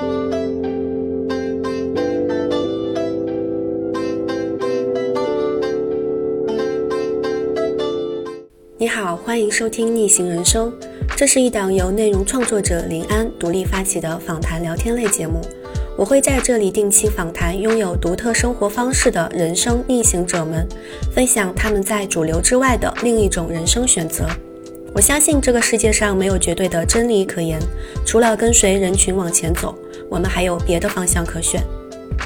[0.00, 0.06] 你
[8.86, 10.70] 好，欢迎收听《逆行人生》，
[11.16, 15.40] 这是一档由内容创作者林安独立发起的访谈聊天类节目。
[15.96, 20.64] 我会在这里定期访谈拥有独特生活方式的人生逆行者们，
[21.12, 24.28] 分享他们在主流之外的另一种人生选择。
[24.94, 27.60] 我相信这个世界上没有绝对的真理可言，
[28.06, 29.74] 除了跟随人群往前走，
[30.08, 31.62] 我们还有别的方向可选。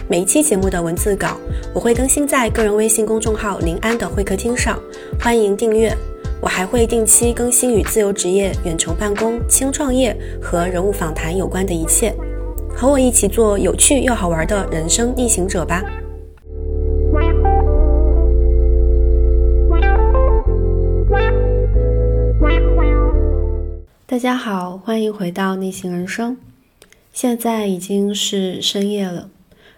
[0.08, 1.36] 每一期节目的文字稿
[1.74, 4.78] 我会更新在个人微信公众号“林安的会客厅”上，
[5.20, 5.94] 欢迎订阅。
[6.40, 12.12] 我还会定期更新与自由职业、远程办公、轻创业和人物访谈有关的一切，
[12.74, 15.82] 和我一起做有趣又好玩的人生逆行者吧。
[24.04, 26.36] 大家好，欢迎回到逆行人生。
[27.12, 29.28] 现在已经是深夜了，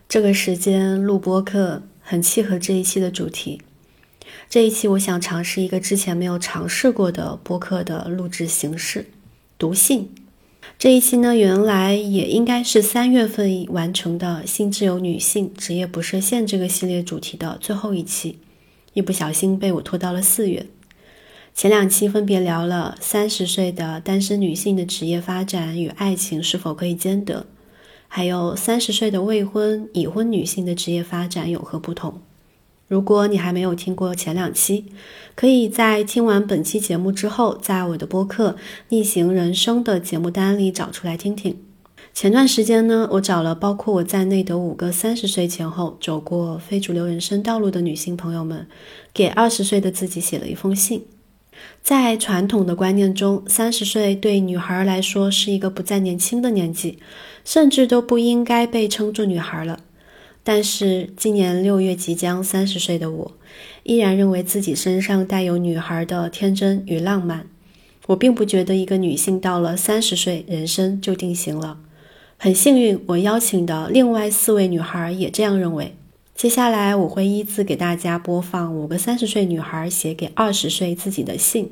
[0.08, 3.60] 这个时间录播课很契合这一期的主题。
[4.48, 9.06] 这一期我想尝试一个之前没有尝试过的播客的录制形式——
[9.58, 10.14] 读信。
[10.78, 18.38] 这一期呢，原来也应该是三月份完成的《新自由女性职业不设限》这个系列主题的最后一期，
[18.92, 20.64] 一不小心被我拖到了四月。
[21.54, 27.46] 前两期分别聊了三十岁的单身女性的职业发展与爱情是否可以兼得，
[28.08, 32.20] 还有三十岁的未婚已婚女性的职业发展有何不同。
[32.88, 34.86] 如果你还没有听过前两期，
[35.36, 38.50] 可以在听完本期节目之后，在我的播客
[38.88, 41.56] 《逆行人生》的节目单里找出来听听。
[42.12, 48.66] 前段时间呢，我找了包括我在内的五个三十岁前后走过非主流人生道路的女性朋友们，
[49.14, 51.06] 给二十岁的自己写了一封信。
[51.82, 56.98] 在传统的观念中，三十岁对女孩来说是一个不再年轻的年纪，
[57.44, 59.80] 甚至都不应该被称作女孩了。
[60.42, 63.32] 但是今年六月即将三十岁的我，
[63.82, 67.46] 依然认为自己身上带有女孩的天真与浪漫。
[68.06, 71.78] 我并不觉得一个女性到了三十岁，人生就定型了。
[72.36, 75.94] 很幸运，我邀请的另外四位女孩也这样认为。
[76.34, 81.70] 接下来我会依次给大家播放五个三十岁女孩写给二十岁自己的信。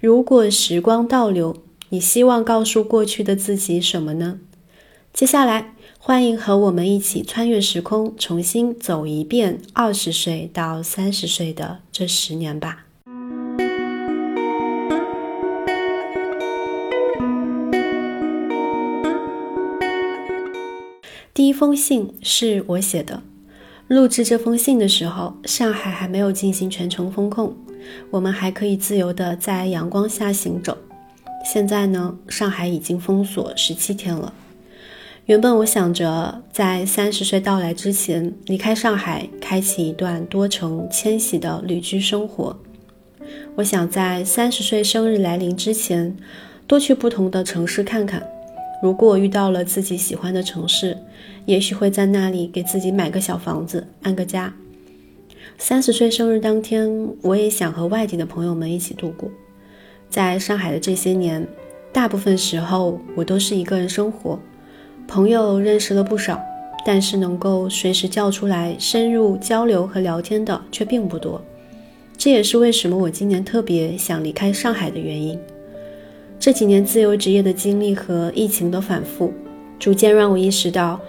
[0.00, 1.56] 如果时光倒流，
[1.90, 4.40] 你希望告诉过去的自己什么呢？
[5.12, 5.74] 接下来。
[6.00, 12.86] 欢迎和我们一起穿越时空，重新走一遍二十岁到三十岁的这十年吧。
[21.34, 23.22] 第一封信是我写的。
[23.88, 27.56] 录制这封信的时候，上海还没有进行全程封控，
[28.10, 30.76] 我们还可以自由的在阳光下行走。
[31.42, 34.30] 现在呢，上海已经封锁十七天了。
[35.24, 42.54] 原本我想着在三十岁到来之前离开上海，开启一段多城迁徙的旅居生活。
[43.56, 46.14] 我想在三十岁生日来临之前，
[46.66, 48.22] 多去不同的城市看看。
[48.80, 50.96] 如果遇到了自己喜欢的城市，
[51.46, 54.54] 也许会在那里给自己买个小房子，安个家。
[55.56, 56.88] 三十岁生日当天，
[57.22, 59.28] 我也想和外地的朋友们一起度过。
[60.08, 61.46] 在上海的这些年，
[61.92, 64.38] 大部分时候我都是一个人生活。
[65.08, 66.40] 朋友认识了不少，
[66.86, 71.42] 但是能够随时叫出来深入交流和聊天的却并不多。
[72.16, 75.38] 这也是为什么我今年特别想离开上海的原因。
[76.40, 79.34] 这几年自由职业的经历和疫情的反复，
[79.78, 81.00] 逐渐让我意识到，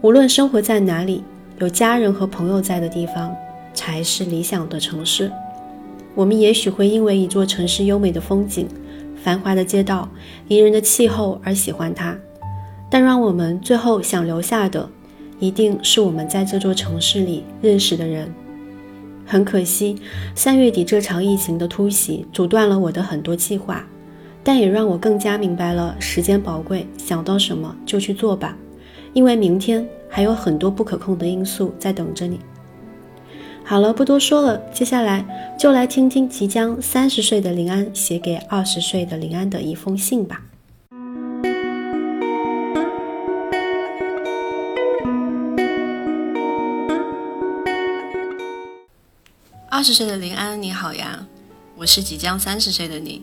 [0.00, 1.24] 无论生活在哪里，
[1.58, 3.34] 有家人和朋友在的地方
[3.74, 5.32] 才是理想的城市。
[6.14, 8.68] 我们也许会因为一座城市优美的风景、
[9.22, 10.08] 繁华的街道、
[10.46, 12.16] 宜人的气候而喜欢它。
[12.88, 14.88] 但让我们最后想留下的，
[15.40, 18.32] 一定是我们在这座城市里认识的人。
[19.26, 19.96] 很可惜，
[20.36, 23.84] 三月底这场疫情的突袭阻断了我的很多计划，
[24.48, 28.56] 但也让我更加明白了时间宝贵，想到什么就去做吧，
[29.12, 32.40] 因为明天还有很多不可控的因素在等着你。
[33.62, 35.22] 好了，不多说了，接下来
[35.58, 40.42] 就来听听即将三十岁的林安写给二十岁的林安的一封信吧。
[49.68, 51.26] 二十岁的林安，你好呀，
[51.76, 53.20] 我是即将三十岁的你。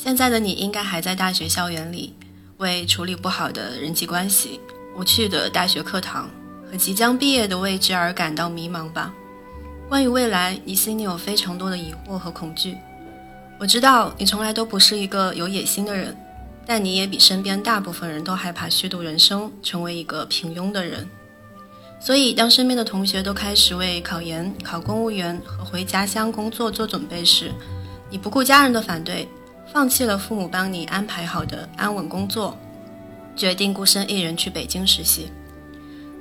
[0.00, 2.14] 现在的你应该还在大学校园里，
[2.58, 4.60] 为处理不好的人际关系、
[4.96, 6.30] 无趣的大学课堂
[6.70, 9.12] 和即将毕业的未知而感到迷茫吧。
[9.88, 12.76] 关于未来，你心里有非常多的疑惑和恐惧。
[13.58, 16.16] 我知道你从来都不是一个有野心的人，
[16.64, 21.08] 但你也比身边大部分人都害怕虚度人生，成为一个平庸的人。
[21.98, 27.50] 所以，当身边的同学都开始为考研、考公务员和回家乡工作做准备时，
[28.08, 29.28] 你不顾家人的反对，
[29.72, 32.56] 放弃了父母帮你安排好的安稳工作，
[33.36, 35.30] 决定孤身一人去北京实习。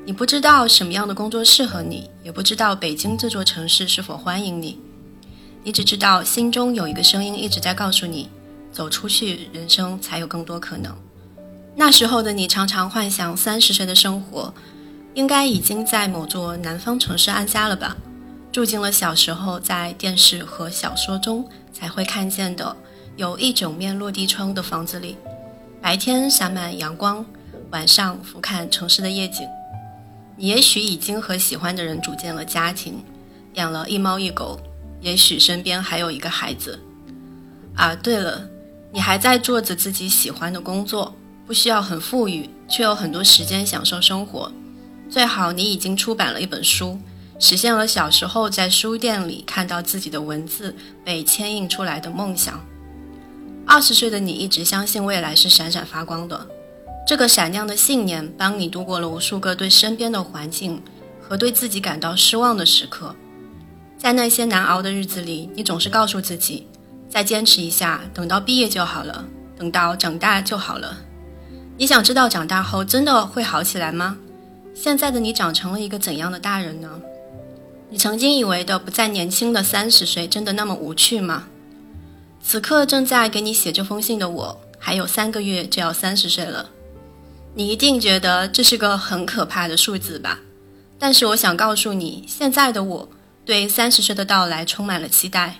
[0.06, 4.80] 你不知道什么样的工作适合你，也不知道北京这座城市是否欢迎你，
[5.64, 8.30] 你只知道心中有一个声音一直在告诉你：
[8.72, 10.96] 走出去，人生才有更多可能。
[11.76, 14.54] 那时候的你常常幻想三十岁的生活。
[15.14, 17.98] 应该已经在某座南方城市安家了吧，
[18.52, 21.44] 住进了小时候在电视和小说中
[21.74, 22.78] 才会看见的
[23.18, 25.18] 有一整面落地窗的房子里，
[25.82, 27.26] 白天洒满阳光，
[27.72, 29.44] 晚上俯瞰城市的夜景。
[30.36, 33.04] 你也许已经和喜欢的人组建了家庭，
[33.56, 34.60] 养了一猫一狗，
[35.02, 36.80] 也许身边还有一个孩子。
[37.76, 38.48] 啊，对了，
[38.94, 41.16] 你还在做着自己喜欢的工作，
[41.48, 44.52] 不需要很富裕，却有很多时间享受生活。
[45.10, 47.00] 最好你已经出版了一本书，
[47.40, 52.64] 实现了小时候在书店里看到自己的文字被牵引出来的梦想。
[53.70, 56.48] 二十岁的你一直相信未来是闪闪发光的，
[57.06, 60.82] 这个闪亮的信念帮你度过了无数个对身边的环境
[61.22, 63.14] 和对自己感到失望的时刻。
[63.98, 66.66] 在那些难熬的日子里，你总是告诉自己，
[67.10, 69.26] 再坚持一下，等到毕业就好了，
[69.58, 71.00] 等到长大就好了。
[71.78, 74.18] 你想知道长大后真的会好起来吗？
[74.74, 77.02] 现在的你长成了一个怎样的大人呢？
[77.90, 81.48] 你曾经以为的不再年轻的三十岁，真的那么无趣吗？
[82.50, 86.70] 此刻正在给你写这封信的我，还有三个月就要三十岁了。
[87.56, 90.40] 你一定觉得这是个很可怕的数字吧？
[90.98, 93.10] 但是我想告诉你，现在的我
[93.44, 95.60] 对三十岁的到来充满了期待，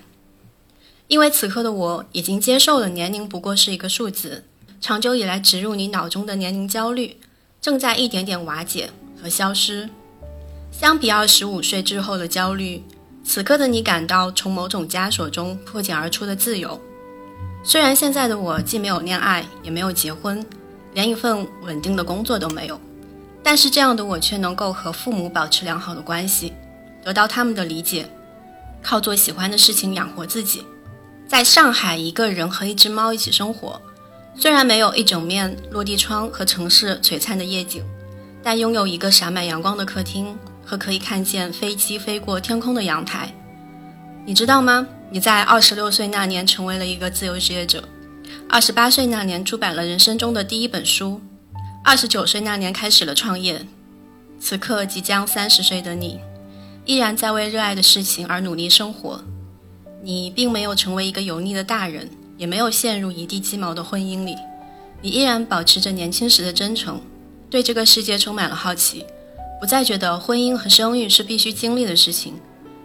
[1.08, 4.44] 因为此刻的我已经接受了年龄不过是一个数字，
[4.80, 7.18] 长久以来植入你脑中的年龄焦虑
[7.60, 8.88] 正在一点点瓦解。
[9.22, 9.90] 和消失，
[10.72, 12.82] 相比二十五岁之后的焦虑，
[13.28, 16.80] 此刻的你感到从某种枷锁中破茧而出的自由。
[17.62, 20.42] 虽然现在的我既没有恋爱，也没有结婚，
[20.94, 22.80] 连一份稳定的工作都没有，
[23.42, 26.54] 但是这样的我却能够和父母保持良好的关系，
[27.04, 28.08] 得到他们的理解，
[28.82, 30.64] 靠做喜欢的事情养活自己。
[31.28, 33.78] 在上海，一个人和一只猫一起生活，
[34.36, 37.84] 虽然没有一整面落地窗和城市璀璨的夜景。
[38.42, 40.34] 但拥有一个洒满阳光的客厅
[40.68, 43.32] 和可以看见飞机飞过天空的阳台，
[44.26, 44.86] 你知道吗？
[45.10, 47.82] 你在二十六岁那年成为了一个自由职业者，
[48.50, 51.22] 二十八岁那年出版了人生中的第一本书，
[51.82, 53.64] 二十九岁那年开始了创业。
[54.38, 56.20] 此刻即将三十岁的你，
[56.84, 59.24] 依然在为热爱的事情而努力生活。
[60.02, 64.36] 你并没有成为一个油腻的大人，也没有陷入一地鸡毛的婚姻里，
[65.00, 67.00] 你依然保持着年轻时的真诚。
[67.48, 69.06] 对这个世界充满了好奇，
[69.60, 72.34] 不再觉得婚姻和生育是必须经历的事情，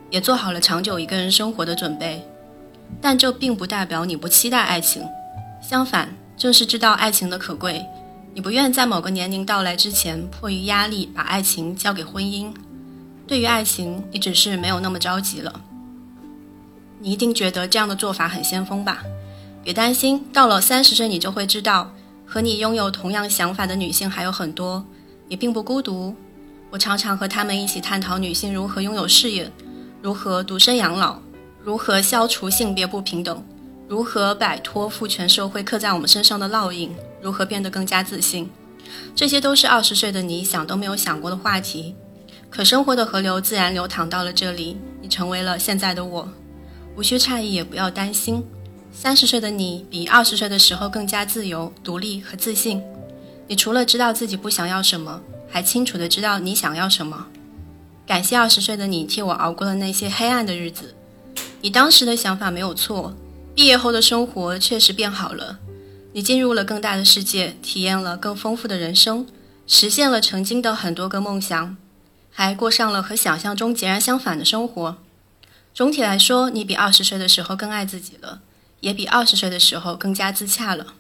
[0.10, 2.28] 也做好了长久一个人生活的准备。
[3.02, 5.04] 但这并不代表你不期待爱情，
[5.62, 7.86] 相反，正是知道爱情的可贵，
[8.34, 12.54] 你不愿在某个年龄到来之前迫于压力把爱情交给婚姻。
[13.28, 15.62] 对于爱情，你只是没有那么着急了。
[17.00, 19.04] 你一定觉得这样的做法很先锋吧？
[19.64, 21.92] 别担心，到了三十岁，你就会知道。
[22.26, 24.84] 和你拥有同样想法的女性还有很多，
[25.28, 26.16] 你并不孤独。
[26.74, 29.48] 我常常和她们一起探讨女性如何拥有事业，
[30.02, 31.20] 如何独身养老，
[31.62, 33.46] 如何消除性别不平等，
[33.88, 38.50] 如何摆脱父权社会刻在我们身上的烙印，如何变得更加自信。
[39.16, 41.94] 这些都是二十岁的你想都没有想过的话题。
[42.50, 46.28] 可生活的河流自然流淌到了这里，你成为了现在的我，
[46.96, 48.44] 无需诧异，也不要担心。
[48.92, 52.82] 三十岁的你比二十岁的时候更加自由、独立和自信。
[53.48, 55.22] 你除了知道自己不想要什么，
[55.54, 57.28] 还清楚的知道你想要什么。
[58.08, 60.96] 感谢二十岁的你替我熬过了那些黑暗的日子。
[61.62, 63.16] 你当时的想法没有错，
[63.54, 65.60] 毕业后的生活确实变好了。
[66.14, 69.28] 你进入了更大的世界，体验了更丰富的人生，
[69.68, 71.78] 实现了曾经的很多个梦想，
[72.32, 74.98] 还过上了和想象中截然相反的生活。
[75.72, 78.42] 总体来说，你比二十岁的时候更爱自己了。
[78.80, 80.96] 也比二十岁的时候更加自洽了。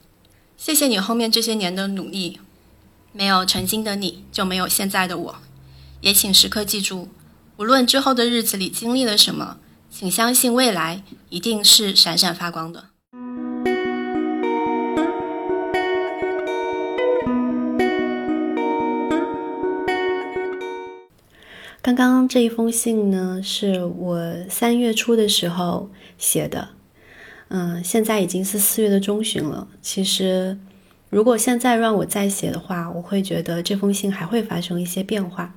[0.55, 2.39] 谢谢你后面这些年的努力，
[3.15, 5.35] 没有曾经的你就没有现在的我。
[6.01, 7.07] 也请时刻记住，
[7.57, 9.57] 无论之后的日子里经历了什么，
[9.89, 12.85] 请相信未来一定是闪闪发光的。
[21.81, 26.69] 刚刚这一封信呢，是我三月初的时候写的。
[27.49, 29.67] 嗯，现在已经是四月的中旬了。
[29.81, 30.57] 其实，
[31.13, 35.53] 如果现在让我再写的话，我会觉得这封信还会发生一些变化。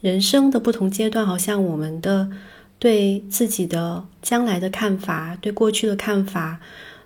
[0.00, 2.30] 人生的不同阶段，好像我们的
[2.78, 6.60] 对自己的将来的看法，对过去的看法，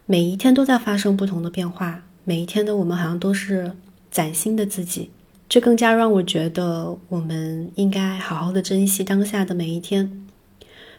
[0.04, 2.02] 每一天都在发生不同的变化。
[2.24, 3.72] 每一天的我们好像都是
[4.10, 5.10] 崭新的自己，
[5.48, 10.26] 这更加让我觉得我们应该好好的珍惜当下的每一天。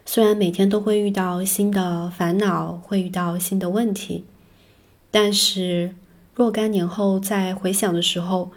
[0.07, 4.25] 虽然每天都会遇到新的烦恼，会遇到新的问题，
[5.11, 5.93] 但是
[6.39, 8.51] 若干年后再回想的时候，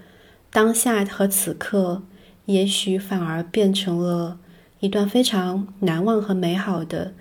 [0.53, 2.05] 当下和此刻，
[2.45, 4.39] 也许反而变成了
[4.79, 7.13] 一段非常难忘和美好的，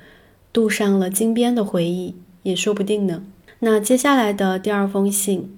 [0.54, 2.14] 镀上了金边的回忆，
[2.44, 3.24] 也说不定呢。
[3.62, 5.58] 那接下来的第二封信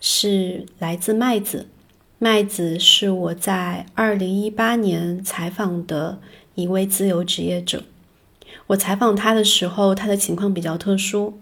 [0.00, 1.66] 是来自麦子，
[2.20, 6.20] 麦子是我在二零一八年采访的
[6.54, 7.82] 一位自由职业者。
[8.68, 11.40] 我采访他的时候，他的情况比较特殊，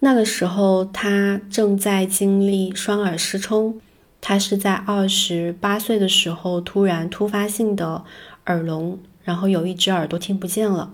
[0.00, 3.80] 那个时候他正在经历双耳失聪，
[4.20, 8.04] 他是在二十八岁的时候突然突发性的
[8.46, 10.92] 耳聋，然后有一只耳朵听不见了，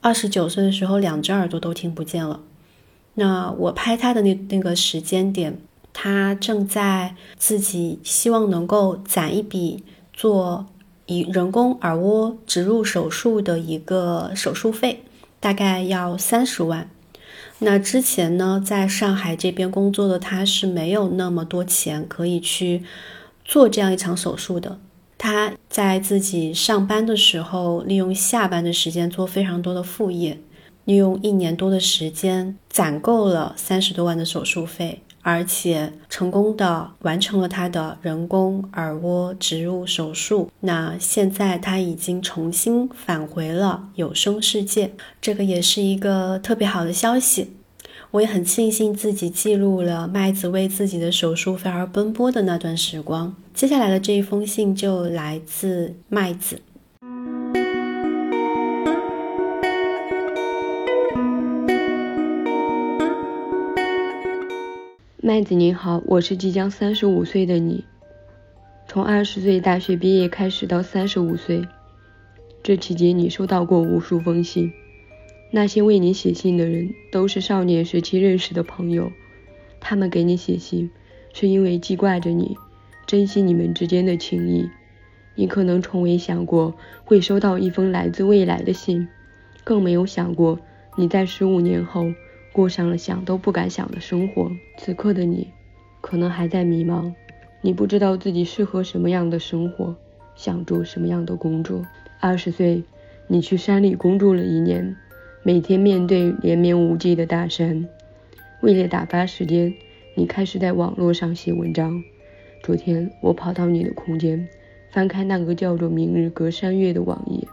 [0.00, 2.40] 二十九岁的时候两只耳朵都听不见了。
[3.14, 5.58] 那我拍他的那那个时间点，
[5.92, 10.66] 他正在自己希望能够攒一笔做
[11.06, 15.04] 以人工耳蜗植入手术的一个手术费，
[15.38, 16.90] 大概要三十万。
[17.64, 22.82] 那之前呢，在上海这边工作的他是没有那么多钱可以去
[23.44, 24.78] 做这样一场手术的。
[25.16, 30.38] 他在自己上班的时候，利用下班的时间做非常多的副业。
[30.84, 40.50] 利用一年多的时间攒够了三十多万的手术费，而且成功的完成了他的人工耳蜗植入手术。
[40.60, 47.56] 那现在他已经重新返回了有声世界，这个也是一个特别好的消息。
[48.10, 53.34] 我也很庆幸自己记录了麦子为自己的手术费而奔波的那段时光。
[53.54, 56.60] 接下来的这一封信就来自麦子。
[65.24, 67.84] 麦子你好，我是即将三十五岁的你。
[68.88, 71.62] 从二十岁大学毕业开始到三十五岁，
[72.60, 74.72] 这期间你收到过无数封信。
[75.52, 79.12] 那些为你写信的人都是少年时期认识的朋友，
[79.78, 80.90] 他们给你写信
[81.32, 82.56] 是因为记挂着你，
[83.06, 84.68] 珍惜你们之间的情谊。
[85.36, 86.74] 你可能从未想过
[87.04, 89.06] 会收到一封来自未来的信，
[89.62, 90.58] 更没有想过
[90.96, 92.06] 你在十五年后。
[92.52, 94.52] 过上了想都不敢想的生活。
[94.76, 95.48] 此刻的你，
[96.00, 97.12] 可能还在迷茫，
[97.62, 99.96] 你不知道自己适合什么样的生活，
[100.36, 101.82] 想做什么样的工作。
[102.20, 102.84] 二十岁，
[103.26, 104.94] 你去山里工作了一年，
[105.42, 107.88] 每天面对连绵无际的大山。
[108.60, 109.74] 为了打发时间，
[110.14, 112.04] 你开始在网络上写文章。
[112.62, 114.46] 昨天，我跑到你的空间，
[114.92, 117.48] 翻开那个叫做“明日隔山岳”的网页，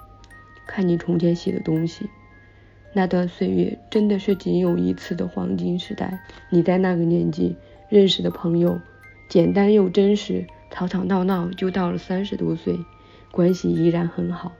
[0.67, 2.07] 看你从前写的东西。
[2.91, 6.19] 那段岁月真的是仅有一次的黄金时代。
[6.49, 7.55] 你在那个年纪
[7.87, 8.79] 认识的朋友，
[9.29, 12.79] 简单又真实，吵吵闹闹就到了三十多岁，
[13.31, 14.53] 关系依然很好。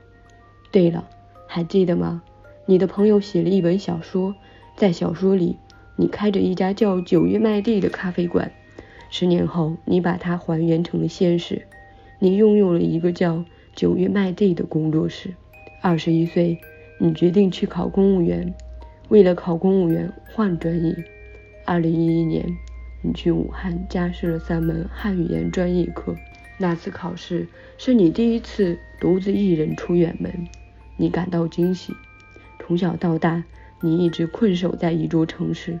[0.70, 1.08] 对了，
[1.48, 2.22] 还记得吗？
[2.66, 4.36] 你的朋友写了一本小说，
[4.76, 5.56] 在小说里，
[5.96, 8.52] 你开着一家叫九月麦地的咖啡馆。
[9.10, 11.66] 十年后，你把它还原成了现实，
[12.20, 13.44] 你拥有了一个叫
[13.74, 15.34] 九月麦地的工作室。
[15.82, 16.60] 二十一岁。
[17.02, 18.52] 你决定去考公务员，
[19.08, 20.94] 为了考公务员换专业。
[21.64, 22.44] 二零一一年，
[23.00, 26.14] 你去武汉加试了三门汉语言专业课。
[26.58, 30.46] 那次考试是你第一次独自一人出远门，
[30.98, 31.94] 你感到惊喜。
[32.58, 33.44] 从小到大，
[33.80, 35.80] 你一直困守在一座城市。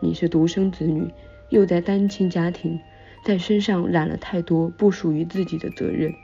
[0.00, 1.12] 你是独生子女，
[1.50, 2.80] 又在单亲家庭，
[3.22, 6.14] 在身上揽了太多不属于自己的责任。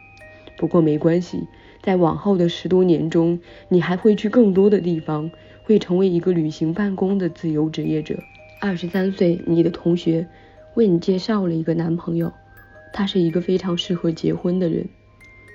[0.56, 1.47] 不过没关系。
[1.82, 5.30] 在往后的十多年中，你还会去更多的地方，
[5.64, 8.18] 会成为一个旅行办公的自由职业者。
[8.60, 10.26] 二十三岁，你的同学
[10.75, 12.32] 为你介绍了一个男朋友，
[12.92, 14.87] 他是一个非常适合结婚的人。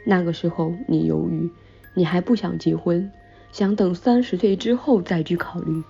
[0.08, 1.50] 那个时候你犹豫，
[1.94, 3.12] 你还不想结婚，
[3.52, 5.84] 想等三十岁之后再去考虑。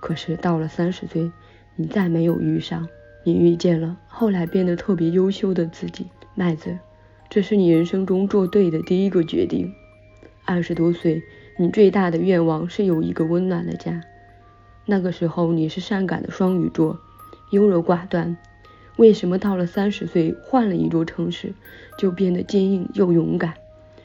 [0.00, 1.30] 可是到了三十岁，
[1.76, 2.86] 你再没有遇上，
[3.24, 6.78] 你遇见了后来变得特别优秀的自己，麦子。
[7.30, 9.70] 这是你人生中做对的第一个决定。
[10.50, 11.22] 二十多岁，
[11.58, 14.00] 你最大的愿望是有一个温暖的家。
[14.86, 16.98] 那个时候你是善感的双鱼座，
[17.50, 18.34] 优柔寡断。
[18.96, 21.52] 为什么到了三十岁，换了一座城市，
[21.98, 23.52] 就变得坚硬又勇敢？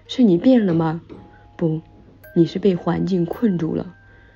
[0.05, 0.99] 是你变了吗？
[1.55, 1.79] 不，
[2.35, 3.95] 你是被环境困住了。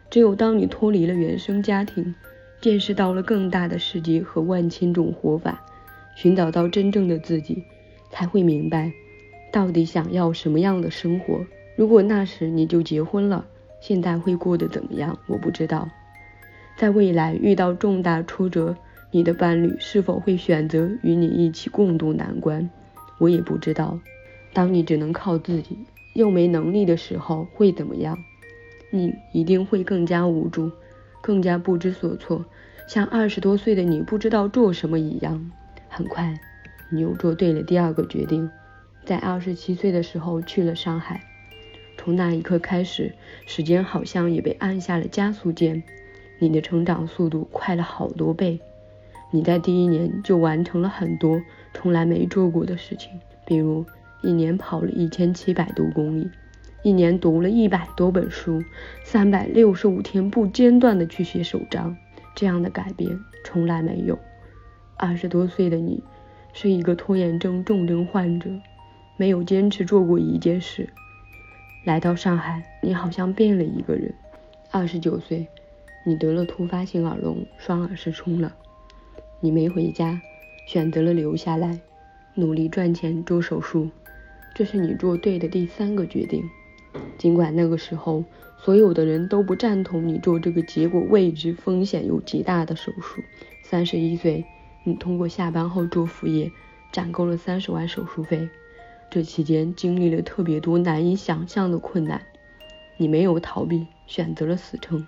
[0.10, 2.16] 只有当你脱离了原生家庭，
[2.62, 5.62] 见识到了更大的世界和万千种活法。
[6.16, 7.66] 寻找到真正的自己，
[8.10, 8.94] 才会明白
[9.52, 11.46] 到底想要什么样的生活。
[11.78, 13.46] 如果那时你就结婚了，
[13.80, 15.20] 现在会过得怎么样？
[15.28, 15.88] 我不知道。
[16.76, 18.76] 在未来遇到重大挫折，
[19.12, 22.68] 你的伴侣是否会选择与你一起共度难关？
[23.20, 24.00] 我也不知道。
[24.54, 25.78] 当你只能靠自己，
[26.16, 28.18] 又没能力的时候，会怎么样？
[28.90, 30.72] 你一定会更加无助，
[31.22, 32.44] 更加不知所措，
[32.88, 35.52] 像二十多岁的你不知道做什么一样。
[35.88, 36.34] 很快，
[36.92, 38.50] 你又做对了第二个决定，
[39.06, 41.22] 在二十七岁的时候去了上海。
[42.08, 43.14] 从那一刻开始，
[43.46, 45.84] 时间好像也被按下了加速键，
[46.40, 48.62] 你的成长速度快了好多倍。
[49.30, 51.42] 你在第一年就完成了很多
[51.74, 53.12] 从来没做过的事情，
[53.46, 53.86] 比如
[54.24, 56.30] 一年跑了一千七百多公里，
[56.82, 58.64] 一年读了一百多本书，
[59.04, 61.98] 三百六十五天不间断的去写手账。
[62.34, 64.18] 这样的改变从来没有。
[64.96, 66.02] 二十多岁的你
[66.54, 68.50] 是一个拖延症重症患者，
[69.18, 70.88] 没有坚持做过一件事。
[71.88, 74.14] 来到上海，你好像变了一个人。
[74.72, 75.48] 二十九岁，
[76.06, 78.54] 你得了突发性耳聋，双耳失聪了。
[79.40, 80.20] 你没回家，
[80.68, 81.80] 选择了留下来，
[82.36, 83.90] 努力赚钱做手术。
[84.54, 86.44] 这是你做对的第三个决定。
[87.18, 88.26] 尽管那个时候
[88.58, 93.24] 所有的人都不赞同你做这个结果未知、风险又极大的手术。
[93.64, 94.44] 三十一岁，
[94.84, 96.52] 你通过下班后做副业，
[96.92, 98.50] 攒够了三十万手术费。
[99.10, 102.22] 这期间经历了特别多难以想象的困难，
[102.98, 105.08] 你没有逃避，选择了死撑。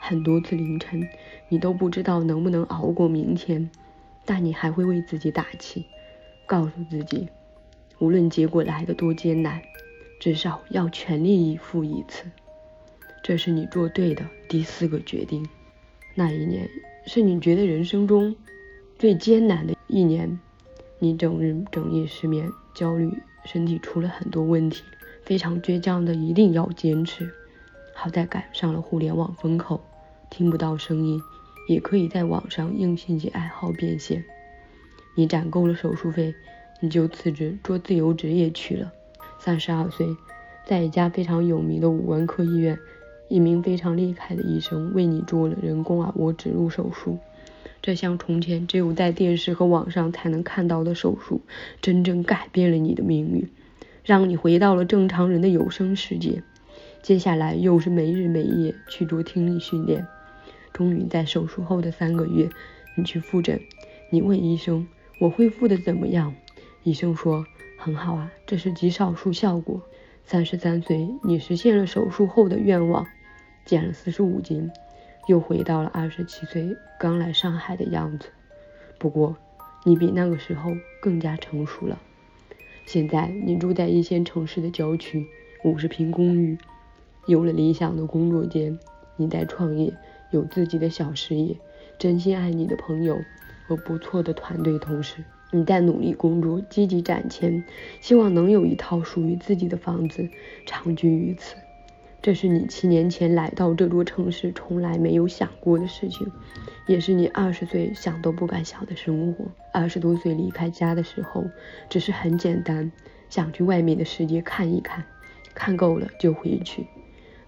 [0.00, 1.06] 很多次凌晨，
[1.48, 3.70] 你都不知道能不能熬过明天，
[4.24, 5.84] 但你还会为自己打气，
[6.46, 7.28] 告诉自己，
[7.98, 9.60] 无论结果来的多艰难，
[10.18, 12.24] 至少要全力以赴一次。
[13.22, 15.46] 这是你做对的第四个决定。
[16.14, 16.68] 那一年
[17.06, 18.34] 是你觉得人生中
[18.98, 20.40] 最艰难的一年，
[20.98, 22.50] 你整日整夜失眠。
[22.74, 24.82] 焦虑，身体出了很多问题，
[25.22, 27.30] 非常倔强的一定要坚持。
[27.94, 29.80] 好在赶上了互联网风口，
[30.30, 31.20] 听不到声音，
[31.68, 34.24] 也可以在网上应信息爱好变现。
[35.14, 36.34] 你攒够了手术费，
[36.80, 38.92] 你就辞职做自由职业去了。
[39.38, 40.16] 三十二岁，
[40.64, 42.78] 在一家非常有名的五官科医院，
[43.28, 47.18] 一名非常厉害的医生为你做了人工耳蜗植入手术。
[47.82, 51.42] 这项从前只有在电视和网上才能看到的手术，
[51.80, 53.50] 真正改变了你的命运，
[54.04, 56.44] 让你回到了正常人的有生世界。
[57.02, 60.06] 接下来又是没日没夜去做听力训练。
[60.72, 62.48] 终于在手术后的三个月，
[62.96, 63.60] 你去复诊。
[64.10, 64.86] 你问医生
[65.18, 66.32] ：“我恢复的怎么样？”
[66.84, 67.44] 医生说
[67.76, 69.82] ：“很好啊，这是极少数效果。”
[70.24, 73.04] 三十三岁，你实现了手术后的愿望，
[73.64, 74.70] 减了四十五斤。
[75.26, 78.28] 又回到了二十七岁刚来上海的样子，
[78.98, 79.36] 不过
[79.84, 82.00] 你比那个时候更加成熟了。
[82.84, 85.26] 现在你住在一线城市的郊区，
[85.64, 86.58] 五十平公寓，
[87.26, 88.78] 有了理想的工作间。
[89.16, 89.92] 你在创业，
[90.30, 91.56] 有自己的小事业，
[91.98, 93.20] 真心爱你的朋友
[93.68, 95.22] 和不错的团队同事。
[95.52, 97.62] 你在努力工作，积极攒钱，
[98.00, 100.28] 希望能有一套属于自己的房子，
[100.66, 101.56] 长居于此。
[102.22, 106.30] 这是你七年前来到这座城市从来没有想过的事情，
[106.86, 109.44] 也是你二十岁想都不敢想的生活。
[109.72, 111.44] 二十多岁离开家的时候，
[111.90, 112.92] 只是很简单，
[113.28, 115.04] 想去外面的世界看一看，
[115.52, 116.86] 看够了就回去。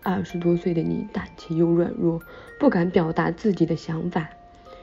[0.02, 2.20] 二十多岁的你胆怯又软弱，
[2.58, 4.28] 不敢表达自己的想法。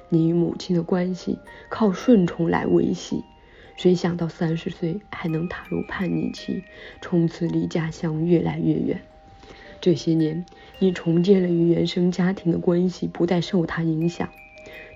[0.08, 3.26] 你与母亲的关系靠顺从来维系，
[3.76, 6.64] 谁想到三十岁还能踏入叛逆期，
[7.02, 9.02] 从此离家乡越来越远。
[9.82, 10.46] 这些年，
[10.80, 14.30] 你重建了与原生家庭的关系，不再受他影响。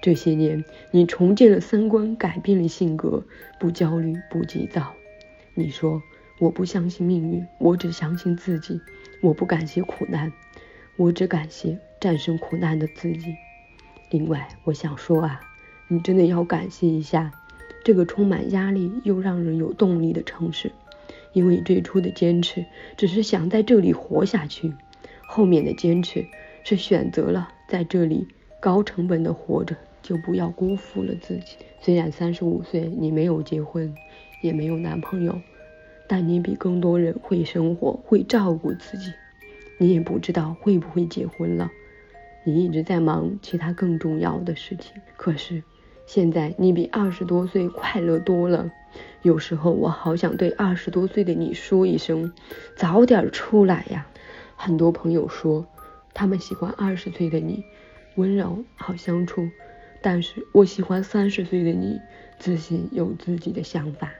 [0.01, 3.25] 这些年，你重建了三观，改变了性格，
[3.59, 4.93] 不焦虑，不急躁。
[5.55, 6.03] 你说
[6.39, 8.79] ：“我不相信命运，我只相信自己。
[9.21, 10.31] 我不感谢苦难，
[10.97, 13.35] 我只感谢战胜苦难的自己。”
[14.11, 15.41] 另外，我想说啊，
[15.87, 17.31] 你真的要感谢一下
[17.83, 20.71] 这个充满压力又让人有动力的城市。
[21.35, 24.73] 因为最初的坚持只是想在这里活下去，
[25.27, 26.25] 后面的坚持
[26.63, 28.25] 是选择了在这里
[28.61, 31.57] 高成本的活着，就不要辜负了自己。
[31.81, 33.93] 虽然三十五岁你没有结婚，
[34.41, 35.41] 也没有男朋友，
[36.07, 39.11] 但你比更多人会生活，会照顾自己。
[39.77, 41.69] 你也不知道会不会结婚了，
[42.45, 44.93] 你一直在忙其他更重要的事情。
[45.17, 45.61] 可是
[46.05, 48.71] 现在你比二十多岁快乐多了。
[49.25, 52.31] 有时候我好想对二十多岁的你说一声，
[52.75, 54.05] 早点出来呀！
[54.55, 55.65] 很多朋友说，
[56.13, 57.63] 他们喜欢二十岁的你，
[58.17, 59.49] 温柔好相处，
[60.03, 61.99] 但是我喜欢三十岁的你，
[62.37, 64.11] 自信，有自己的想法。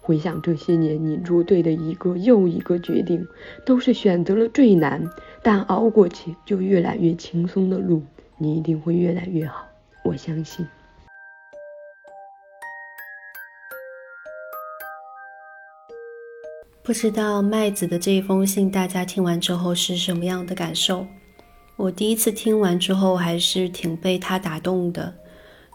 [0.00, 3.28] 回想这些年，你做对的一个又一个决定，
[3.64, 5.08] 都是选择了最难，
[5.44, 8.02] 但熬过去就越来越轻松的路。
[8.36, 9.68] 你一定会越来越好，
[10.02, 10.66] 我相信。
[16.84, 21.06] 不知道麦子的这一封信，大家听完之后是什么样的感受？
[21.76, 25.10] 我第一次听完之后，还是挺被他打动的，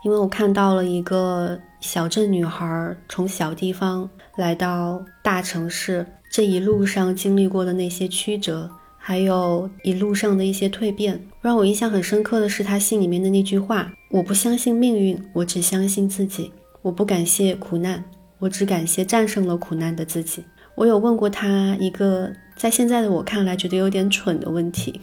[0.05, 11.19] 因为我看到了一个小镇女孩从小地方来到大城市，这一路上经历过的那些曲折，还有一路上的一些蜕变。
[11.41, 16.53] 让我印象很深刻的是他信里面的那句话：“我不相信命运，我只相信自己。
[16.83, 18.05] 我不感谢苦难，
[18.37, 20.43] 我只感谢战胜了苦难的自己。”
[20.79, 25.01] 我有问过他一个在现在的我看来觉得有点蠢的问题。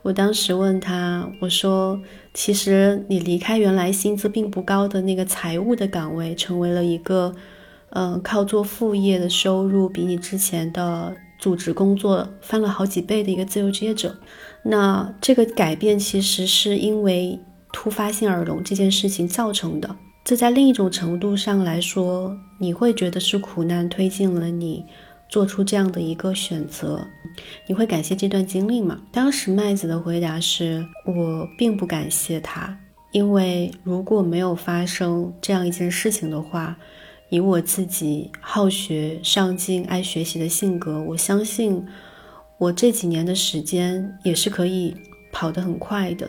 [0.00, 2.00] 我当时问他，我说
[2.32, 7.34] ：“其实你离开原来薪资并不高的那个财务的岗位，成为了一个，
[7.90, 14.16] 嗯，靠做副业的收入比你之前的组织工作翻了好几倍的一个自由职业者。
[14.62, 17.38] 那这个改变其实是因为
[17.72, 19.96] 突发性耳聋这件事情造成的。”
[20.28, 24.84] 这在另一种程度上来说，你会觉得是苦难推进了你
[25.26, 27.02] 做出这样的一个选择，
[27.66, 29.00] 你会感谢这段经历吗？
[29.10, 32.78] 当时麦子的回答是我并不感谢他，
[33.12, 36.76] 因为如果没有发生这样一件事情的话，
[37.30, 41.82] 以我自己好学、上进、爱学习的性格，我相信
[42.58, 44.94] 我这几年的时间也是可以
[45.32, 46.28] 跑得很快的。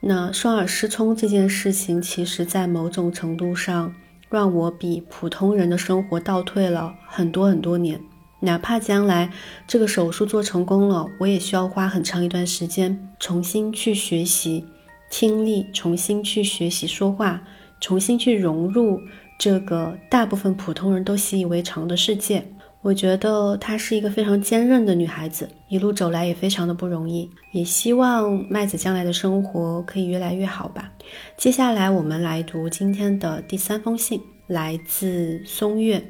[0.00, 3.94] 那双耳失聪这件事情，其实，在某种程度上，
[4.28, 8.00] 让我比普通人的生活倒退了很多很多年。
[8.40, 9.32] 哪怕将来
[9.66, 14.64] 这个手术做成功了，我也需要花很长一段时间重新去学习
[15.10, 17.42] 听力，重新去学习说话，
[17.80, 19.00] 重新去融入
[19.36, 22.46] 这个大部分普通人都习以为常的世界。
[22.80, 27.28] 我觉得她是一个非常坚韧的女孩子，一路走来也非常的不容易。
[27.52, 30.92] 也希望麦子将来的生活可以越来越好吧。
[31.36, 36.02] 接下来我们来读今天的第三封信，来自松月。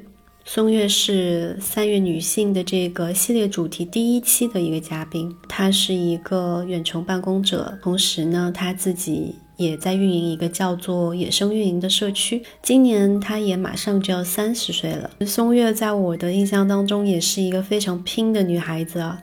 [0.45, 9.35] 松月是三月女性的这个系列主题第一期的一个嘉宾，她是一个远程办公者，同时呢，她自己。
[9.59, 12.41] 也在运营一个叫做“野生运营”的社区。
[12.63, 15.11] 今年她也马上就要三十岁了。
[15.27, 19.21] 松月在我的印象当中也是一个非常拼的女孩子啊，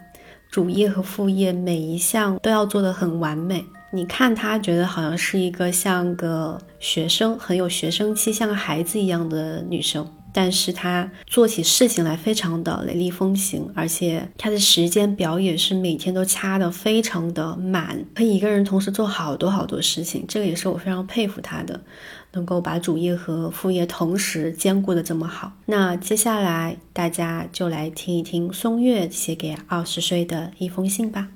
[0.50, 3.64] 主业和副业每一项都要做得很完美。
[3.92, 10.06] 你看她，觉得好像是一个像个学生，很有学生气，像个孩子一样的女生。
[10.36, 20.26] 但是他做起事情来非常的雷厉风行，而且他的时间表也是每天都掐得非常的满，可以一个人同时做好多好多事情。
[20.28, 21.80] 这个也是我非常佩服他的，
[22.32, 25.52] 能够把主业和副业同时兼顾的这么好。
[25.64, 31.28] 那接下来大家就来听一听松月写给二十岁的一封信吧。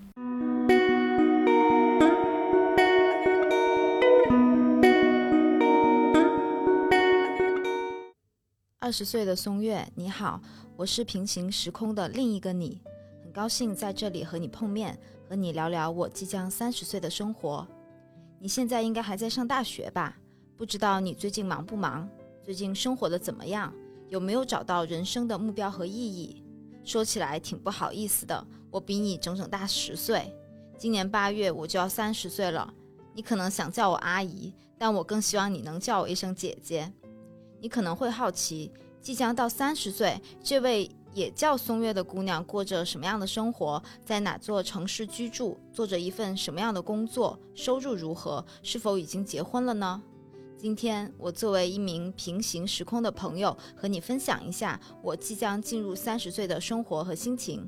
[8.90, 10.42] 二十岁的松月，你好，
[10.76, 12.82] 我是平行时空的另一个你，
[13.22, 14.98] 很高兴在这里和你碰面，
[15.28, 17.64] 和你聊聊我即将三十岁的生活。
[18.40, 20.18] 你现在应该还在上大学吧？
[20.56, 22.08] 不知道你最近忙不忙？
[22.42, 23.72] 最近生活的怎么样？
[24.08, 26.42] 有没有找到人生的目标和意义？
[26.82, 30.34] 说起来挺不好意思的，我比你整整大十岁，
[30.76, 32.74] 今年八月我就要三十岁了。
[33.14, 36.92] 你可能想叫我阿姨，但我更希望你能叫我一声姐姐。
[37.60, 38.70] 你可能会好奇，
[39.00, 50.02] 即将到三十岁，这位也叫松月的姑娘过着什么样的生活，在哪座城市居住，做着一份什么样的工作，收入如何，是否已经结婚了呢？
[50.56, 57.66] 今天，我作为一名平行时空的朋友，和你分享一下我即将进入三十岁的生活和心情。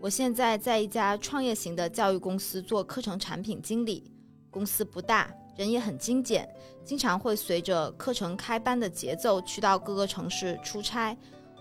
[0.00, 4.10] 我现在在一家创业型的教育公司做课程产品经理，
[4.50, 5.32] 公司不大。
[5.56, 6.48] 人也很精简，
[6.84, 11.16] 经常会随着课程开班的节奏去到各个城市出差。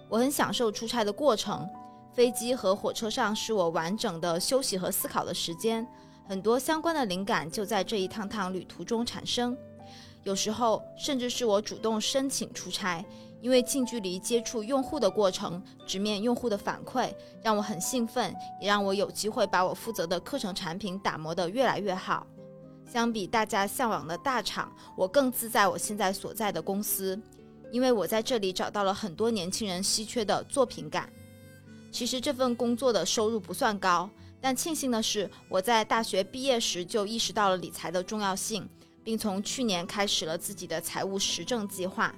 [0.10, 1.68] 我很享受出差的过程，
[2.14, 5.88] 飞机和火车上是我完整的休息和思考的时间，
[6.28, 9.58] 很多相关的灵感就在这一趟趟旅途中产生。
[10.24, 13.04] 有时候甚至是我主动申请出差，
[13.42, 22.28] 因为近距离接触用户的过程，直面用户的反馈，让我很兴奋，也让我有机会把我负责的课程产品打磨得越来越好。
[22.92, 27.18] 相比大家向往的大厂，我更自在我现在所在的公司，
[27.72, 31.10] 因为我在这里找到了很多年轻人稀缺的作品感。
[31.90, 34.10] 其实这份工作的收入不算高，
[34.42, 38.68] 但庆幸的是，我在大学毕业时就意识到了理财的重要性，
[39.06, 42.14] 并从去年开始了自己的财务实证计划。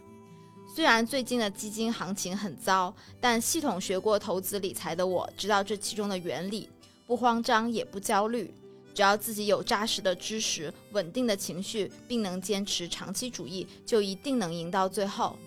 [0.76, 6.68] 虽然最近的基金行情很糟，但系统学过投资理财的我知道这其中的原理，
[7.06, 8.52] 不慌张也不焦虑。
[8.94, 15.38] 只要自己有扎实的知识、稳定的情绪，并能坚持长期主义，就一定能赢到最后。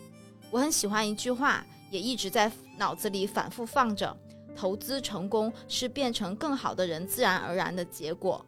[0.50, 4.16] 我很喜欢一句话，也一直在脑子里反复放着：
[4.56, 8.44] 投资成功是变成更好的人自然而然的结果。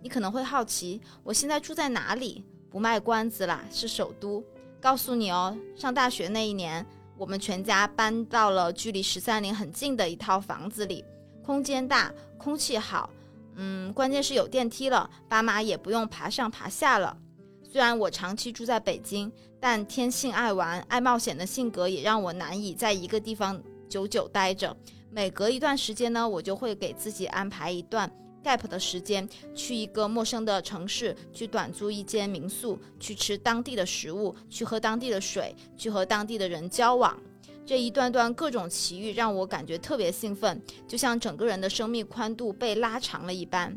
[0.00, 2.44] 你可能会好奇，我现在住在哪里？
[2.70, 4.44] 不卖关子啦，是首都。
[4.80, 6.84] 告诉你哦，上大学那一年，
[7.16, 11.04] 我们全家搬到了距离十三陵很近的一套房子里，
[11.42, 13.10] 空间大，空气好。
[13.56, 17.16] 嗯，关键是有电梯了，爸妈也不用爬上爬下了。
[17.62, 24.74] 虽然我长期住在北京，但天性爱玩、爱冒险的性格也让我难以在一个地方久久待着。
[25.10, 28.10] 每隔一段时间呢，我就会给自己安排一段
[28.44, 37.18] gap 的时间，去一个陌生的城市，去短租一间民宿，去吃当地的食物，去喝当地的水，去和当地的人交往。
[37.66, 43.76] 这一段段各种奇遇让我感觉特别兴奋，就像整个人的生命宽度被拉长了一般。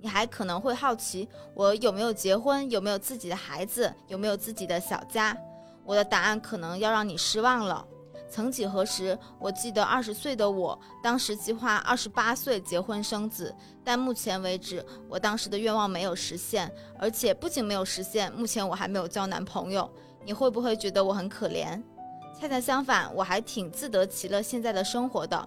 [0.00, 5.36] 你还可能会好奇，我有没有结婚，有没有自己的孩子，有没有自己的小家？
[5.84, 7.84] 我的答案可能要让你失望了。
[8.30, 13.52] 曾几何时，我记得二十岁的我，当时计划二十八岁结婚生子，
[13.82, 19.90] 但目前为止，我当时的愿望没有实现，而且不仅没有实现，目前我还没有交男朋友。
[20.24, 21.82] 你会不会觉得我很可怜？
[22.40, 25.46] 恰恰相反，我还挺自得其乐现在的生活的。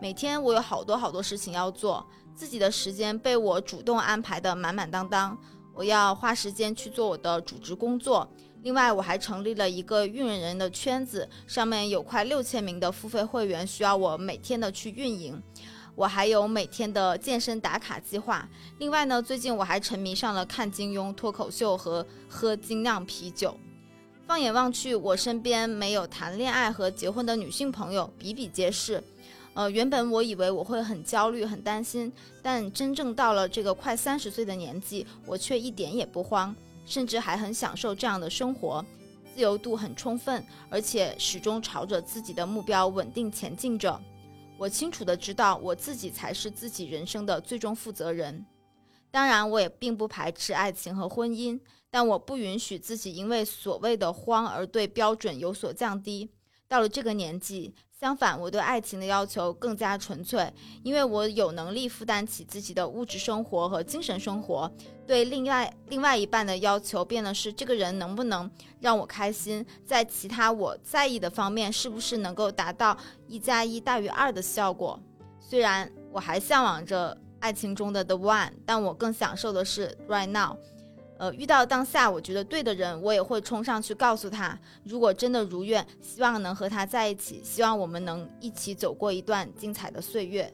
[0.00, 2.02] 每天我有好多好多事情要做，
[2.34, 5.36] 自己的时间被我主动安排的满满当当。
[5.74, 8.26] 我要花时间去做我的主职工作。
[8.62, 15.38] 另外，我还成立了一个运营人的圈子，上面有快六千名的付费会员，需要我每天的去运营。
[15.94, 18.48] 我还有每天的健身打卡计划。
[18.78, 23.54] 另外呢，最近我还沉迷上了看金庸脱口秀和喝精酿啤酒。
[24.30, 29.02] 放眼望去，我身边没有谈恋爱和结婚的女性朋友比比皆是。
[29.54, 36.54] 呃，原本我以为我会很焦虑、很担心，但真正到了这个快三十岁的年纪，我却一点也不慌，
[36.86, 38.86] 甚至还很享受这样的生活，
[39.34, 44.00] 自由度很充分，而且始终朝着自己的目标稳定前进着。
[44.56, 48.46] 我清楚的知道，我自己才是自己人生的最终负责人。
[49.10, 51.58] 当然，我也并不排斥爱情和婚姻。
[51.90, 56.30] 但我不允许自己因为所谓的慌而对标准有所降低。
[56.68, 60.48] 到了这个年纪，相反，我对爱情的要求更加纯粹，
[60.84, 64.70] 因为我有能力负担起自己的物质生活和精神生活。
[65.04, 68.48] 对另外另外一半的要求变的是，这个人能不能
[68.78, 74.96] 让我开心，在其他我在意的方面，是不是能够达到一加一大于二的效果？
[75.40, 80.56] 虽然我还向往着爱情中的 the one，但我更享受的是 right now。
[81.20, 90.50] 呃，遇到当下我觉得对的人，我也会冲上去告诉他，如果真的如愿，希望能和他在一起，希望我们能一起走过一段精彩的岁月。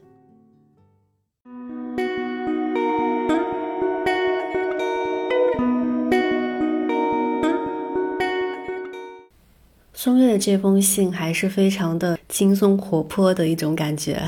[9.93, 14.21] 松月的这封信还是非常的轻松活泼的一种感觉，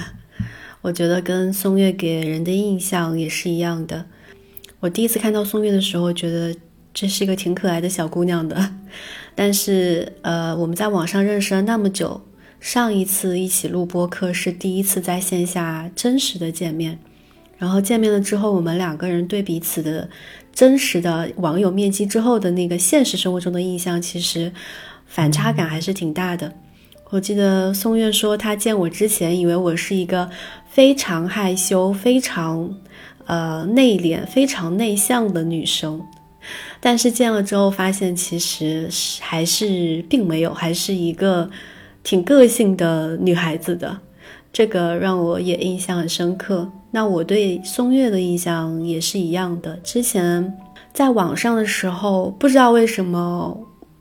[0.84, 4.06] 我觉得跟松月给人的印象也是一样的。
[4.82, 6.56] 我第一次看到宋月的时候，觉得
[6.94, 8.76] 这是一个挺可爱的小姑娘的。
[9.36, 12.22] 但是，呃，我们在网上认识了那么久，
[12.62, 16.98] 上一次一起录播课是第一次在线下真实的见面。
[17.58, 20.10] 然后见面了之后，我们两个人对彼此的
[20.54, 24.50] 真实的网友面基之后的那个现实生活中的印象，其实
[25.06, 26.54] 反差感还是挺大的。
[27.10, 30.30] 我记得宋月说，她见我之前以为我是一个
[30.70, 32.78] 非常害羞、非常。
[33.30, 36.02] 呃，内敛、非常内向的女生，
[36.80, 38.89] 但是见了之后发现，其实
[39.22, 41.48] 还是并没有，还是一个
[42.02, 44.00] 挺个性的女孩子的。
[44.52, 46.72] 这个让我也印象很深刻。
[46.89, 49.76] 那我对松月的印象也是一样的。
[49.84, 50.58] 之前
[50.92, 53.56] 在网上的时候，不知道为什么，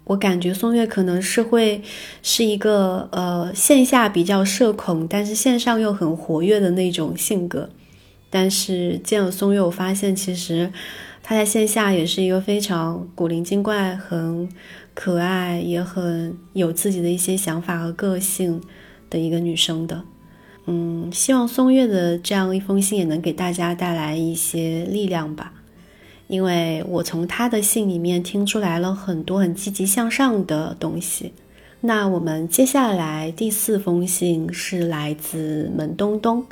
[0.04, 1.82] 我感觉松月可能是会
[2.22, 7.68] 是一个呃线下比较社恐，但是线上又很活跃的那种性格。
[8.30, 10.70] 但是见了松月，我发现其实
[11.22, 14.48] 她在线下也是一个非常古灵精怪、很
[14.94, 18.60] 可爱，也很有自己的一些想法和个性
[19.08, 20.02] 的一个女生的。
[20.66, 25.52] 嗯，希望松月的这样一封信也能给大家带来一些力量吧，
[26.26, 31.32] 因为我从她的信里面听出来了很多很积极向上的东西。
[31.80, 36.44] 那我们接下来第四封信是来自门东东。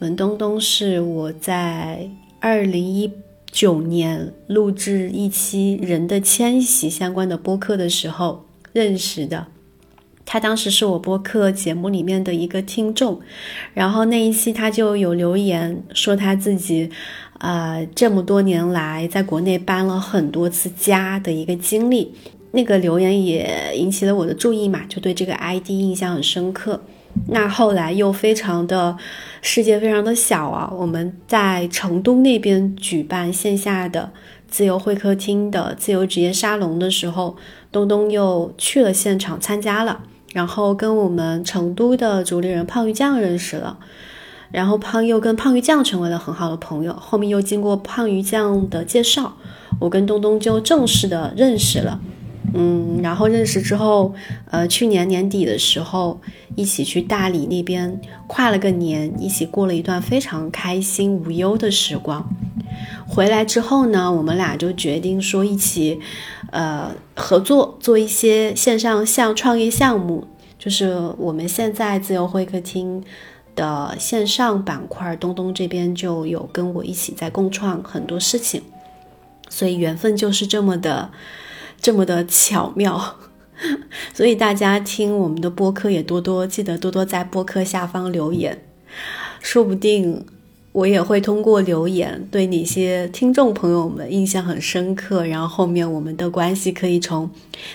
[0.00, 2.08] 文东东是我在
[2.38, 3.12] 二零一
[3.50, 9.48] 九年录制一期人的迁徙相关的播客的时候认识的。
[10.24, 13.18] 他当时是我播客节目里面的一个听众，
[13.74, 16.88] 然后那一期他就有留言说他自己，
[17.40, 22.12] 呃，这么多年来在国内搬了很多次家的一个经历。
[22.52, 26.80] 那个留言也引起了我的注意嘛，就对这个 ID 印象很深刻。
[27.28, 28.96] 那后来又非常的
[29.42, 34.10] 世界非常的小啊，我们在成都那边举办线下的
[34.46, 37.36] 自由会客厅的自由职业沙龙的时候，
[37.70, 40.00] 东东又去了现场参加了，
[40.32, 43.78] 然后跟我们成都的主理人胖鱼酱认识了，
[44.50, 49.36] 然后胖又跟胖鱼酱成为了很好的朋友，后面又经过胖鱼酱的介绍，
[49.80, 52.00] 我跟东东就正式的认识了。
[52.54, 54.14] 嗯，然后认识之后，
[54.50, 56.18] 呃，去年年底的时候，
[56.56, 62.26] 一起去大理那边跨了个年，一起过了一段非常开心无忧的时光。
[63.06, 66.00] 回来之后呢，我们俩就决定说一起，
[66.50, 70.26] 呃，合作做一些线上项创业项目，
[70.58, 73.04] 就是我们现在自由会客厅
[73.54, 78.62] 的线上板块，东东这边就有跟我一起在共创很多事情，
[79.50, 81.10] 所以缘分就是这么的。
[81.80, 83.16] 这么的巧妙，
[84.12, 88.64] 所以大家听我们的播客也多多记得多多在播客下方留言，
[89.40, 90.24] 说不定
[90.72, 97.30] 我也会通过留言对哪些听众朋友们印象很深刻，然后后面我们的关系可以从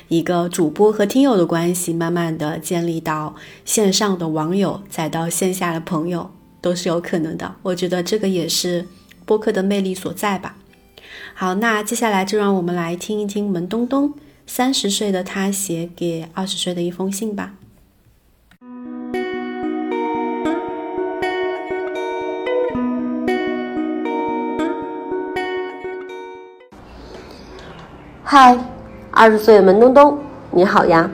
[0.10, 3.36] 一个主播和听友的关系慢慢的建立到
[3.66, 6.30] 线上的网友，再到线下的朋友
[6.62, 7.56] 都是有可能的。
[7.64, 8.88] 我觉得这个也是
[9.26, 10.56] 播客的魅力所在吧。
[11.36, 14.14] 好，那接下来就让我们来听一听门东东
[14.46, 17.54] 三十岁的他写给二十岁的一封信吧。
[28.24, 28.58] 嗨，
[29.12, 30.20] 二十岁的门东东，
[30.52, 31.10] 你好呀，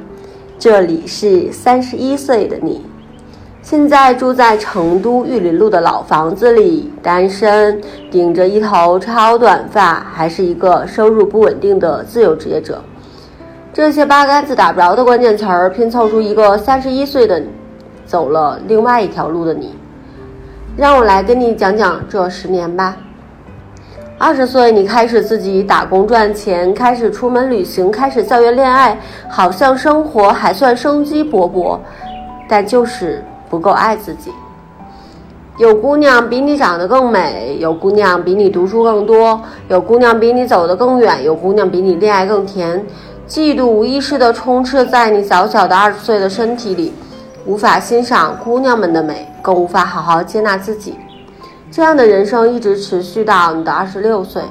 [0.60, 2.89] 这里是三十一岁的你。
[3.70, 7.80] 现在住在成都玉林路的老房子里，单身，
[8.10, 12.82] 顶着一头超短发，还是一个收入不稳定的自由职业者。
[13.72, 17.40] 这些八竿子打不着的关键词儿拼凑出一个三十一岁的，
[18.08, 19.76] 走了另外一条路的你。
[20.76, 22.98] 让我来跟你讲讲这十年吧。
[24.18, 28.98] 二十岁，你开始自己打工赚钱，开始出门旅行，开始校园恋爱，
[29.30, 31.78] 好像生活还算生机勃勃，
[32.50, 33.24] 但就是。
[33.50, 34.32] 不够爱自己，
[35.58, 42.86] 有姑娘比你长得更美，有姑娘比你读书更多，有姑娘比你走得更远，有姑娘比你恋爱更甜。
[43.28, 46.94] 嫉妒无意识地充斥在你小小的二十岁的身体里，
[47.46, 50.96] 无法欣赏姑娘们的美，更无法好好接纳自己。
[51.72, 54.44] 这样的人生一直持续到你的二十六岁。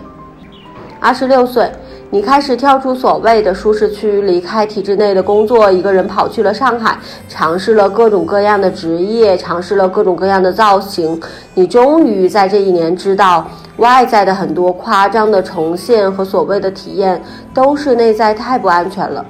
[1.00, 1.70] 二十六岁。
[2.10, 11.20] 你开始跳出所谓的舒适区，离开体制内的工作，一个人跑去了上海，尝试了各种各样的职业，尝试了各种各样的造型。
[11.52, 19.22] 你终于在这一年知道，外在的很多夸张的重现和所谓的体验，都是内在太不安全了。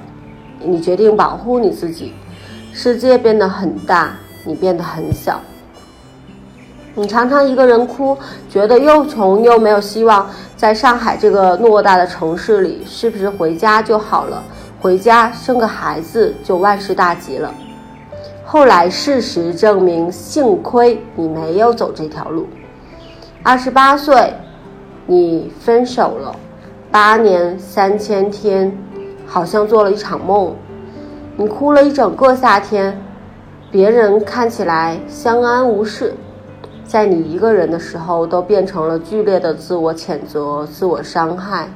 [0.63, 2.13] 你决定保护你自己，
[2.71, 4.15] 世界变得很大，
[4.45, 5.41] 你变得很小。
[6.95, 8.17] 你常常一个人哭，
[8.49, 10.29] 觉得又穷又没有希望。
[10.57, 14.43] 在上海这个偌大的城市里，是不是回家就好了？
[14.81, 17.53] 回家生个孩子就万事大吉了？
[18.43, 22.47] 后来事实证明，幸亏你没有走这条路。
[23.43, 24.33] 二十八岁，
[25.05, 26.35] 你分手了，
[26.91, 28.75] 八年三千天，
[29.25, 30.53] 好像做了一场梦。
[31.37, 32.99] 你哭了一整个夏天，
[33.71, 36.13] 别人看起来相安无事。
[36.89, 41.69] 在你一个人的时候，都变成了剧烈的自我谴责、自我伤害。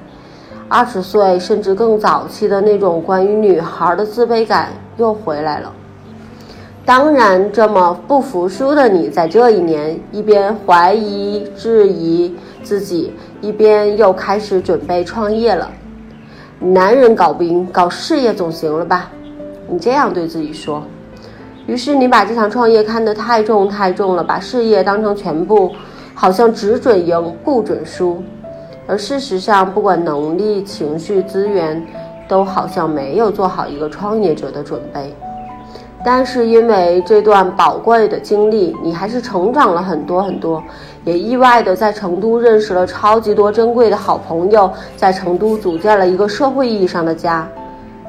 [0.67, 5.71] 二十岁甚至更早期的那种关于女孩的自卑感又回来了。
[6.84, 15.69] 当然，这么不服输的你，在这一年一边怀疑、质疑自己，一边又开始准备创业了。
[16.60, 19.12] 男人搞不赢，搞事业总行了吧？
[19.69, 20.81] 你这样对自己说。
[21.66, 25.72] 于是你把这场创业看得太重太重了，把事业当成全部，
[26.14, 28.22] 好像只准赢不准输。
[28.86, 31.82] 而事实上，不管能力、情绪、资源，
[32.28, 35.16] 都好像没有做好一个创业者的准备。
[36.06, 40.62] 但是因为这段宝贵的经历，你还是成长了很多很多，
[41.06, 47.48] 也意外的在成都认识了超级多珍贵的好朋友，在成都组建了一个社会意义上的家。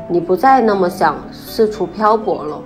[0.09, 2.61] 你不再那么想四处漂泊了。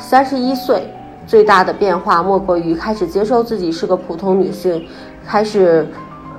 [0.00, 0.82] 三十一岁，
[1.26, 4.84] 最大的变化莫过于开始接受自己是个普通女性，
[5.26, 5.86] 开始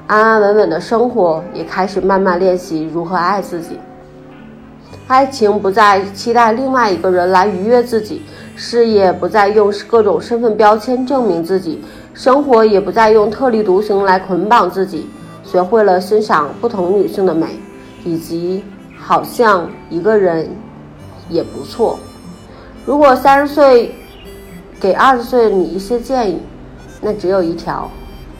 [0.07, 3.79] 安安稳稳的生活，也开始慢慢练习如何爱自己。
[5.07, 8.23] 爱情不再期待另外一个人来愉悦自己，
[8.55, 11.83] 事业不再用各种身份标签证明自己，
[12.13, 15.07] 生活也不再用特立独行来捆绑自己。
[15.43, 17.59] 学会了欣赏不同女性的美，
[18.05, 18.63] 以及
[18.97, 20.49] 好像一个人
[21.27, 21.99] 也不错。
[22.83, 23.93] 如果三十岁
[24.79, 26.39] 给二十岁的你一些建议，
[26.99, 27.89] 那只有一条：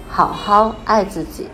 [0.09, 1.47] 好好爱自己。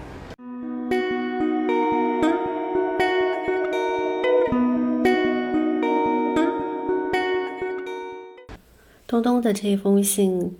[9.05, 10.55] 东东的这一封信，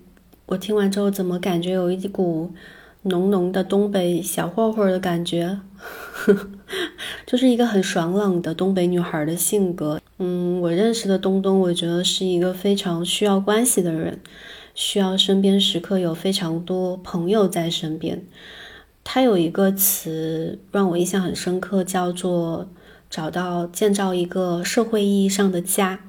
[0.47, 2.51] 我听完之后怎么感觉有一股
[3.03, 5.59] 浓浓的东北小混混的感觉？
[7.25, 10.01] 就是一个很爽朗的东北女孩的性格。
[10.19, 14.19] 嗯，我认识的东东，我觉得是一个非常需要关系的人，
[14.73, 18.23] 需要身边时刻有非常多朋友在身边。
[19.03, 22.67] 他有一个词让我印象很深刻，叫做
[23.09, 25.99] 找到建造一个社会意义上的家。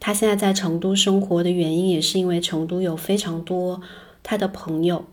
[0.00, 3.80] 他现在在成都生活的原因，也是因为成都有非常多
[4.22, 5.06] 他的朋友。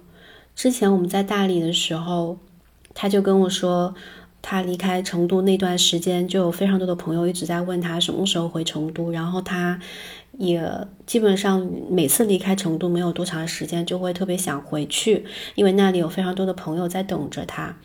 [0.56, 2.38] 之前我们在大理的时候，
[2.94, 3.96] 他就跟我说，
[4.44, 9.10] 他离开成都那段时间，就有非常多的朋友一直在问他什么时候回成都。
[9.10, 9.80] 然后他
[10.38, 10.62] 也
[11.08, 15.26] 基本上每次离开成都没有多长时间，就会特别想回去，
[15.56, 17.78] 因为那里有非常多的朋友在等着他。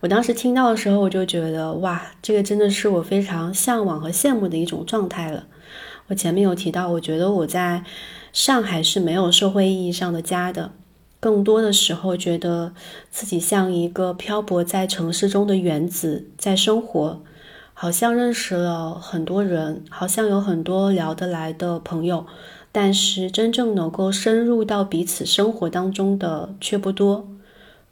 [0.00, 5.46] 我当时听到的时候，我就觉得哇，这个真的是我非常向往和羡慕的一种状态了。
[6.08, 7.82] 我前面有提到，我觉得我在
[8.32, 10.72] 上海是没有社会意义上的家的，
[11.20, 12.72] 更多的时候觉得
[13.10, 17.20] 自己像一个漂泊在城市中的原子在生活，
[17.74, 22.26] 好像认识了很多人，好像有很多聊得来的朋友，
[22.72, 27.28] 但是真正能够深入到彼此生活当中的却不多。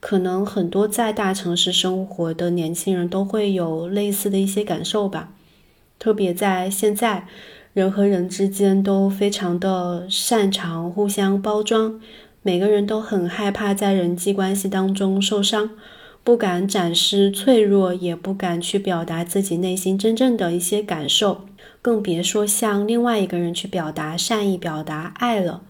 [0.01, 5.31] 可能很多在大城市生活的年轻人都会有类似的一些感受吧，
[5.99, 7.26] 特别在现在。
[7.74, 12.01] 人和人之间都非常的擅长互相包装，
[12.49, 15.68] 每个人都很害怕在人际关系当中受伤，
[16.24, 21.42] 不敢展示脆弱，也不敢去表达自己内心真正的一些感受，
[21.82, 25.61] 更别说向另外一个人去表达善意、表达爱了。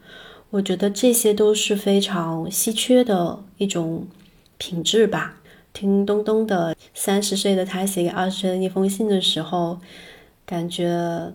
[0.50, 4.06] 我觉得这些都是非常稀缺的一种
[4.56, 5.40] 品质吧。
[5.72, 9.80] 听东东的三十岁的他写给二十岁的那封信的时候，
[10.46, 11.32] 感觉。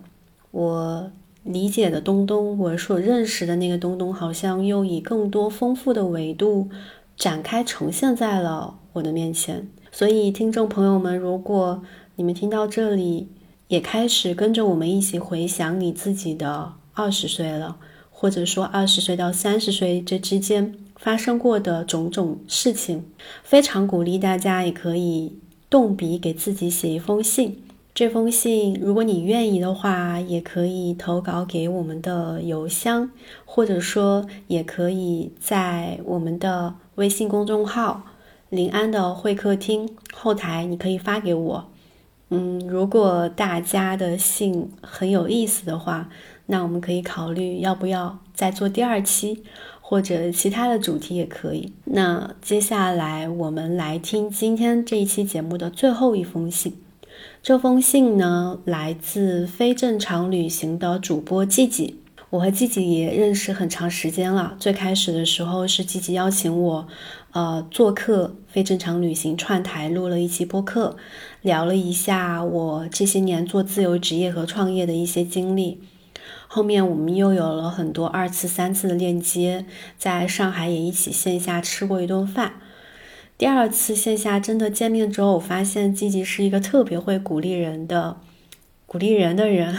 [0.52, 1.10] 我
[1.44, 6.70] 理解的东东，我所认识的那个东东，好像又以更多丰富的维度
[7.16, 9.68] 展开呈现在了我的面前。
[9.92, 11.82] 所以，听众朋友们，如果
[12.16, 13.28] 你们听到这里，
[13.68, 17.76] 也开始跟着我们一起回想你自己的二十岁了，
[18.10, 23.04] 或者说二十岁到三十岁这之间发生过的种种事情，
[23.42, 25.38] 非常鼓励大家也可以
[25.68, 27.63] 动笔给自己写一封信。
[27.94, 33.08] 这封信，如果你愿意的话，也可以投稿给我们的邮箱，
[33.44, 38.02] 或者说也可以在我们的微信公众号
[38.50, 41.68] “临安的会客厅”后台，你可以发给我。
[42.30, 46.08] 嗯，如果大家的信很有意思的话，
[46.46, 49.44] 那我们可以考虑要不要再做第二期，
[49.80, 51.72] 或者其他的主题也可以。
[51.84, 56.74] 那接下来我们来听今天这一期节目的最后一封信。
[57.44, 62.00] 这封信呢，来自非正常旅行的主播季季。
[62.30, 64.56] 我和季季也认识很长时间了。
[64.58, 66.88] 最开始的时候是季季邀请我，
[67.32, 70.96] 呃，做客非正常旅行串台录了一期播客，
[71.42, 75.82] 聊了一下我这些年做自由职业和创业的一些经历。
[76.48, 79.66] 后面我们又有了很多二次、三次的链接，
[79.98, 82.54] 在上海也一起线下吃过一顿饭。
[83.36, 88.16] 第二次线下真的见面之后，我发现季季是一个特别会鼓励人的、
[88.86, 89.76] 鼓励人的人。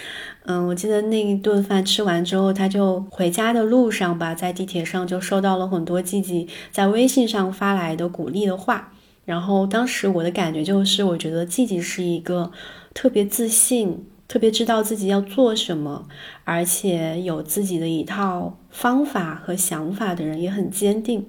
[0.44, 8.92] 嗯，我记得那一顿饭吃完之后，他就回家的路上吧，在地铁上就收到了很多季季在微信上发来的鼓励的话。
[9.24, 12.50] 然后当时我的感觉就是，我觉得季季是一个
[12.94, 16.06] 特别自信、特别知道自己要做什么，
[16.44, 21.26] 而且有自己的一套方法和想法的人，也很坚定。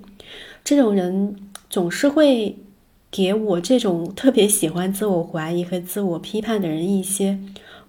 [0.64, 1.36] 这种人。
[1.70, 2.58] 总是会
[3.12, 7.40] 给我这种特别喜欢自我怀疑和自我批判的人一些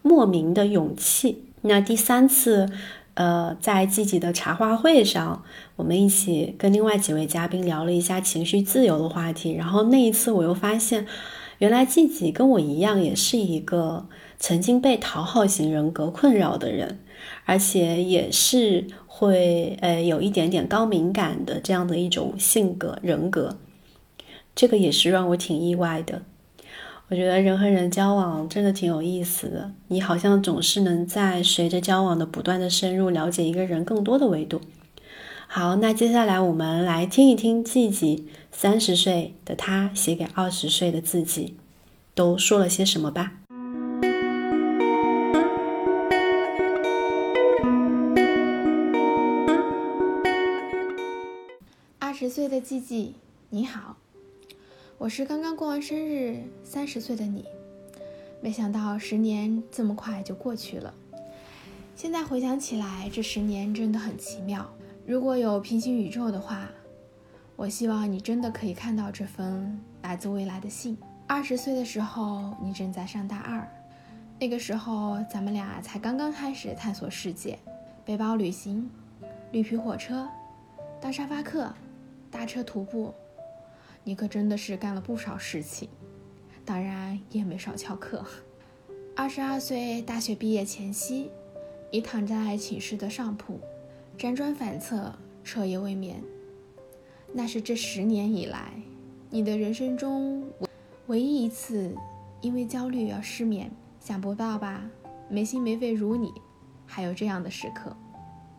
[0.02, 1.44] 莫名的勇气。
[1.62, 2.70] 那第三次，
[3.14, 5.42] 呃，在季季的茶话会上，
[5.76, 9.52] 我们一起跟另外几位嘉宾聊了一下情绪自由的话题。
[9.52, 11.06] 然后那一次，我又发现，
[11.58, 14.06] 原来季季跟我一样，也是一个
[14.38, 17.00] 曾经被讨好型人格困扰的人，
[17.44, 23.58] 而且也是会呃有一点点高敏感的这样的一种性格人格。
[24.54, 26.22] 这个也是让我挺意外的。
[27.08, 34.60] 我觉得人和人交往真的挺有意思的，你好像总是能在随着交往的不断的深入，了解一个人更多的维度。
[35.48, 41.56] 好，那接下来我们来听一听季季三十岁的他写给二十岁的自己
[42.14, 43.32] 都说了些什么吧。
[51.98, 53.14] 二十岁的季季，
[53.48, 53.96] 你好。
[55.00, 57.46] 我是刚刚过完生日，三十岁的你，
[58.42, 60.92] 没想到十年这么快就过去了。
[61.96, 64.70] 现在回想起来，这十年真的很奇妙。
[65.06, 66.68] 如果有平行宇宙的话，
[67.56, 70.98] 我希望你真的可以看到这封来自未来的信。
[71.26, 73.66] 二十岁的时候，你正在上大二，
[74.38, 77.58] 那个时候咱们俩才刚刚开始探索世界，
[78.04, 78.86] 背包旅行、
[79.50, 80.28] 绿皮火车、
[81.00, 81.72] 当沙发客、
[82.30, 83.14] 搭车徒步。
[84.02, 85.88] 你可真的是干了不少事情，
[86.64, 88.24] 当然也没少翘课。
[89.14, 91.30] 二十二岁大学毕业前夕，
[91.92, 93.60] 你躺在寝室的上铺，
[94.18, 96.22] 辗转反侧，彻夜未眠。
[97.32, 98.72] 那是这十年以来
[99.28, 100.42] 你的人生中
[101.06, 101.94] 唯一一次
[102.40, 103.70] 因为焦虑而失眠。
[104.00, 104.82] 想不到吧？
[105.28, 106.32] 没心没肺如你，
[106.86, 107.94] 还有这样的时刻。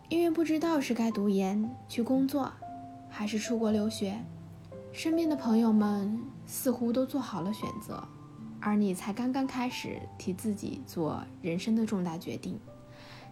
[0.07, 2.51] 因为不知道是该读研去工作，
[3.09, 4.15] 还是出国留学。
[4.93, 8.05] 身边的朋友们似乎都做好了选择，
[8.59, 12.59] 而你才刚刚开始替自己做人生的重大决定，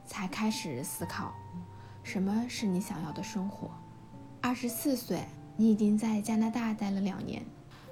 [0.06, 1.34] 才开始思考
[2.02, 3.70] 什么是你想要的生活。
[4.42, 5.26] 二十四岁，
[5.58, 7.44] 你已经在加拿大待了两年，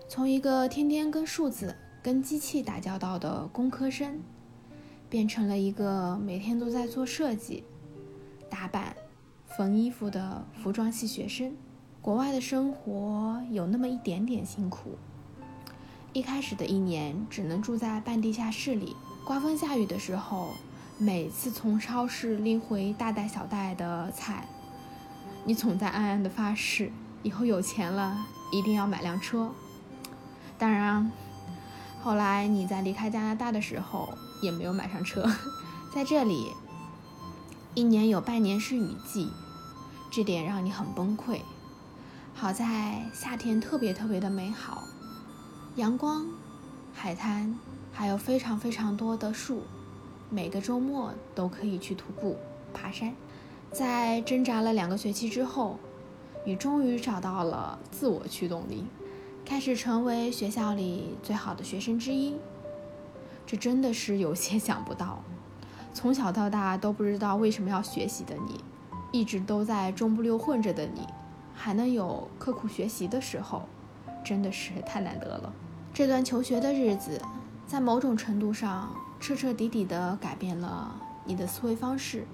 [0.08, 4.18] 从一个天天跟数字、跟机器打交道的工科生，
[5.10, 7.66] 变成了一个每天都在做设计、
[8.50, 8.96] 打板、
[9.46, 11.54] 缝衣服的服装系学生。
[12.08, 14.98] 国外的生活有那么一点点辛苦。
[16.14, 18.96] 一开始的一年只能住在半地下室里，
[19.26, 20.54] 刮风下雨的时候，
[20.98, 24.48] 每次从超市拎回大袋小袋的菜，
[25.44, 26.94] 你总在暗暗的发誓，
[27.24, 29.52] 以后有钱了一定要买辆车。
[30.58, 31.12] 当然，
[32.02, 34.08] 后来你在离开加拿大的时候
[34.42, 35.30] 也没有买上车。
[35.94, 36.54] 在这里，
[37.74, 39.30] 一年有半年是雨季，
[40.10, 41.42] 这点让你很崩溃。
[42.40, 44.84] 好在夏天特别特别的美好，
[45.76, 46.24] 阳光、
[46.94, 47.58] 海滩，
[47.92, 49.64] 还有非常非常多的树，
[50.30, 52.38] 每个周末都可以去徒步、
[52.76, 53.12] 爬山。
[53.72, 55.80] 在挣扎了两个学期之后，
[56.46, 58.86] 你终于找到了自我驱动力，
[59.44, 62.36] 开始成为学校里最好的学生之一。
[63.48, 65.24] 这真的是有些想不到，
[65.92, 68.64] 从小到大都不知道为什么要学习的你，
[69.12, 71.02] 一直都在中不溜混着的你。
[71.60, 73.64] 还能有刻苦学习的时候，
[74.24, 75.52] 真的是太难得了。
[75.92, 77.20] 这段求学的日子，
[77.66, 80.96] 在某种程度上彻彻底底地改变了
[81.26, 82.28] 你的思维方式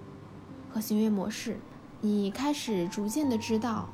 [0.70, 1.58] 和行为模式。
[2.02, 3.88] 你开始逐渐地知道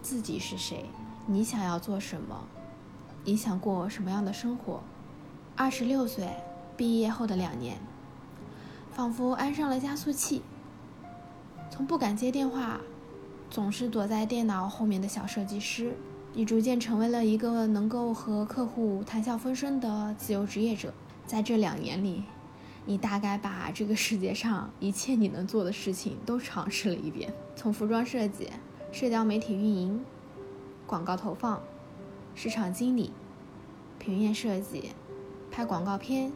[0.00, 0.88] 自己是谁，
[1.26, 2.44] 你想要做什么，
[3.24, 4.80] 你想过什么样的生活。
[5.56, 6.28] 二十六岁
[6.76, 7.76] 毕业后的两年，
[8.92, 10.42] 仿佛安上了加速器，
[11.68, 12.78] 从不敢接电话。
[13.50, 15.94] 总是躲在电脑后面的小设计师，
[16.34, 20.92] 你逐渐成为了一个能够和客户谈笑风生的自由职业者。
[21.26, 22.22] 在这两年里，
[22.84, 28.48] 你大概把这个世界上一切你能做的事情都尝试了一遍：从服装设计、
[28.92, 30.04] 社交媒体运营、
[30.86, 31.60] 广告投放、
[32.34, 33.12] 市场经理、
[33.98, 34.90] 平面设计、
[35.50, 36.30] 拍广告片、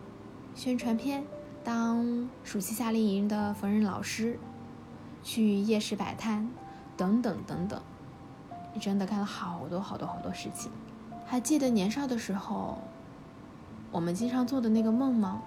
[0.54, 1.22] 宣传片，
[1.62, 4.38] 当暑期夏令营的缝纫老师，
[5.22, 6.50] 去夜市摆摊。
[7.00, 7.80] 等等等等，
[8.74, 10.70] 你真的干了好多好多好多事情。
[11.24, 12.76] 还记得年少的时候，
[13.90, 15.40] 我们经常做的那个梦吗？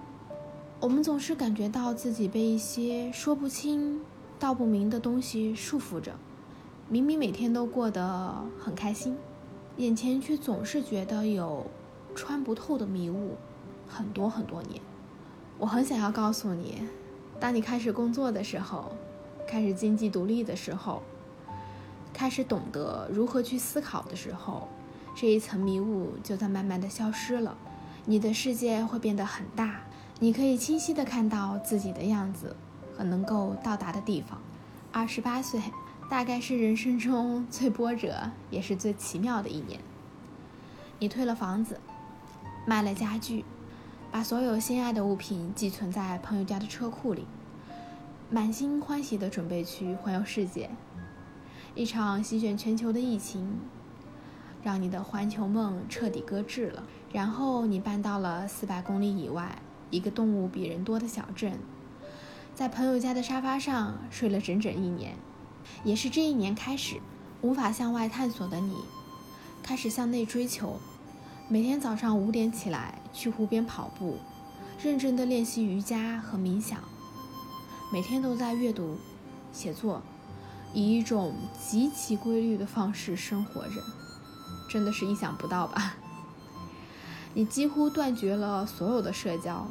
[0.79, 4.01] 我们总是感觉到自己被一些说不清
[4.39, 6.13] 道不明的东西束缚着，
[6.89, 9.15] 明明每天都过得很开心，
[9.77, 11.67] 眼前却总是觉得有
[12.15, 13.35] 穿不透的迷雾，
[13.87, 14.81] 很多很多年。
[15.59, 16.81] 我很想要告诉你，
[17.39, 18.91] 当你开始工作的时候，
[19.47, 21.03] 开始经济独立的时候。
[22.13, 24.67] 开始懂得如何去思考的时候，
[25.15, 27.57] 这一层迷雾就在慢慢的消失了，
[28.05, 29.81] 你的世界会变得很大，
[30.19, 32.55] 你可以清晰的看到自己的样子
[32.95, 34.39] 和能够到达的地方。
[34.91, 35.59] 二十八岁，
[36.09, 39.79] 大概是人生中最波折也是最奇妙的一年。
[40.99, 41.79] 你退了房子，
[42.67, 43.43] 卖了家具，
[44.11, 47.25] 把所有心爱的物品寄存在朋友家的车库里，
[48.29, 50.69] 满心欢喜的准备去环游世界。
[51.75, 53.57] 一场席卷全球的疫情，
[54.61, 56.83] 让你的环球梦彻底搁置了。
[57.11, 59.59] 然后你搬到了四百公里以外
[59.89, 61.53] 一个动物比人多的小镇，
[62.53, 65.15] 在朋友家的沙发上睡了整整一年。
[65.83, 66.97] 也是这一年开始，
[67.41, 68.75] 无法向外探索的你，
[69.63, 70.77] 开始向内追求。
[71.47, 74.17] 每天早上五点起来去湖边跑步，
[74.83, 76.79] 认真的练习瑜伽和冥想。
[77.91, 78.97] 每天都在阅读、
[79.51, 80.01] 写作，
[80.73, 83.81] 以一种极其规律的方式生活着，
[84.67, 85.95] 真的是意想不到吧？
[87.35, 89.67] 你几乎断绝了所有的社交，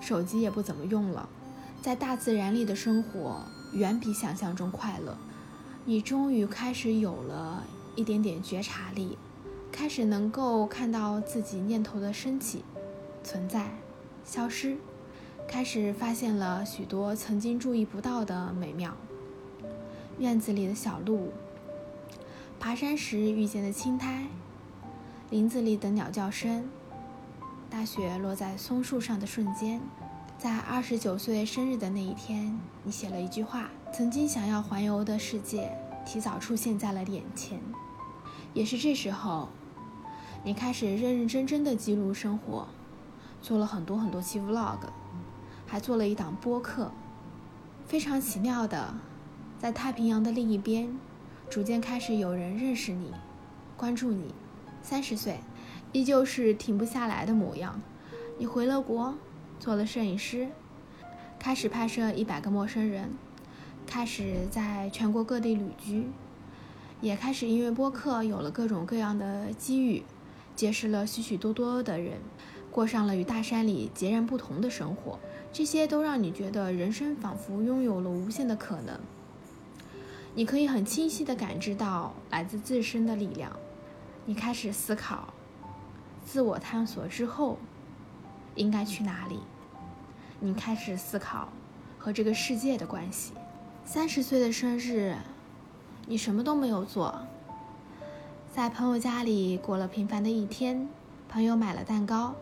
[0.00, 1.28] 手机也不怎么用了，
[1.80, 5.16] 在大自然里的生活远比想象中快乐。
[5.84, 7.64] 你终于开始有了
[7.96, 9.18] 一点点觉察力，
[9.72, 12.64] 开始能够看到自己念头的升起、
[13.24, 13.70] 存在、
[14.24, 14.76] 消失，
[15.48, 18.96] 开始发现了许多曾经注意不到的美妙。
[20.18, 21.32] 院子里的小路，
[22.60, 24.26] 爬山时遇见的青苔，
[25.30, 26.68] 林子里的鸟叫声，
[27.70, 29.80] 大雪落在松树上的瞬间，
[30.38, 33.70] 在二十九岁生日的那一天，你写了一句话。
[33.92, 35.70] 曾经想要环游的世界，
[36.06, 37.60] 提早出现在了眼前。
[38.54, 39.48] 也是这时候，
[40.44, 42.68] 你开始认认真真的记录生活，
[43.42, 44.78] 做了很多很多期 vlog，
[45.66, 46.92] 还做了一档播客。
[47.86, 48.94] 非常奇妙的，
[49.62, 50.98] 在太平洋的另一边，
[51.48, 53.12] 逐渐开始有人认识你，
[53.76, 54.34] 关注你。
[54.82, 55.38] 三十岁，
[55.92, 57.80] 依旧是停不下来的模样。
[58.38, 59.14] 你回了国，
[59.60, 60.48] 做了摄影师，
[61.38, 63.12] 开始拍摄一百个陌生人。
[63.86, 66.08] 开始在全国各地旅居，
[67.00, 70.02] 也开始因为播客有了各种各样的机遇，
[70.56, 72.18] 结识了许许多多的人，
[72.72, 75.20] 过上了与大山里截然不同的生活。
[75.52, 78.98] 这些都让你觉得人生仿佛拥有了无限的可能。
[80.34, 83.52] 你可以很清晰地感知到来自自身的力量。
[84.24, 85.28] 你开始思考，
[86.24, 87.58] 自我探索之后
[88.54, 89.40] 应该去哪里？
[90.40, 91.48] 你开始思考
[91.98, 93.32] 和这个世界的关系。
[93.84, 95.16] 三十岁的生日，
[96.06, 97.26] 你什么都没有做，
[98.54, 100.88] 在朋友家里过了平凡的一天。
[101.28, 102.34] 朋友买了蛋糕，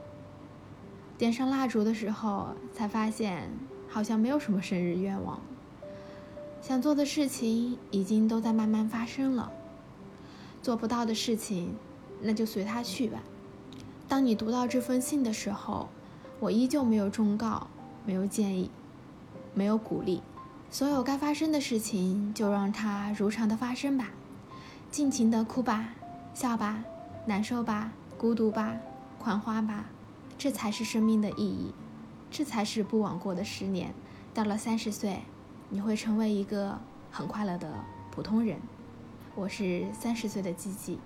[1.17, 3.51] 点上蜡烛的时候，才发现
[3.89, 5.41] 好像没有什么生日愿望。
[6.63, 9.51] 想做的事情已经都在慢慢发生了，
[10.63, 11.75] 做不到的事情，
[12.21, 13.21] 那就随他去吧。
[14.07, 15.89] 当你读到这封信的时候，
[16.39, 17.69] 我依旧没有忠告，
[18.05, 18.71] 没有建议，
[19.55, 20.23] 没有鼓励。
[20.71, 24.11] 所有该发生的事情，就让它如常的发生吧，
[24.91, 25.95] 尽情的哭吧，
[26.35, 26.85] 笑吧，
[27.27, 28.77] 难受吧，孤独吧，
[29.19, 29.87] 狂欢吧，
[30.39, 31.73] 这才是生命的意义，
[32.31, 33.93] 这才是不枉过的十年。
[34.33, 35.23] 到了三十岁，
[35.73, 36.77] 你会成为一个
[37.13, 37.73] 很快乐的
[38.11, 38.57] 普通人。
[39.37, 40.99] 我是三十岁的季季。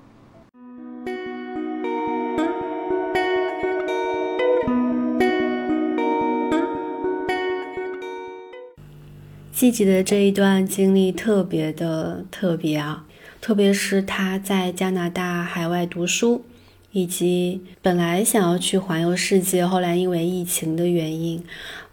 [9.53, 13.07] 季季的这一段经历特别的特别啊，
[13.43, 16.43] 特别是他在加拿大海外读书，
[16.91, 21.45] 以及本来想要去环游世界，后来因为疫情的原因，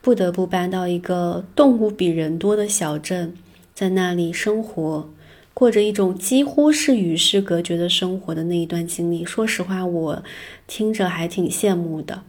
[0.01, 3.33] 不得不搬到一个动物比人多的小镇，
[3.73, 5.09] 在那里生活，
[5.53, 9.23] 过着一种几乎是与世隔绝的生活的那一段经历。
[9.23, 10.23] 说实话，我
[10.67, 12.23] 听着还挺羡慕的，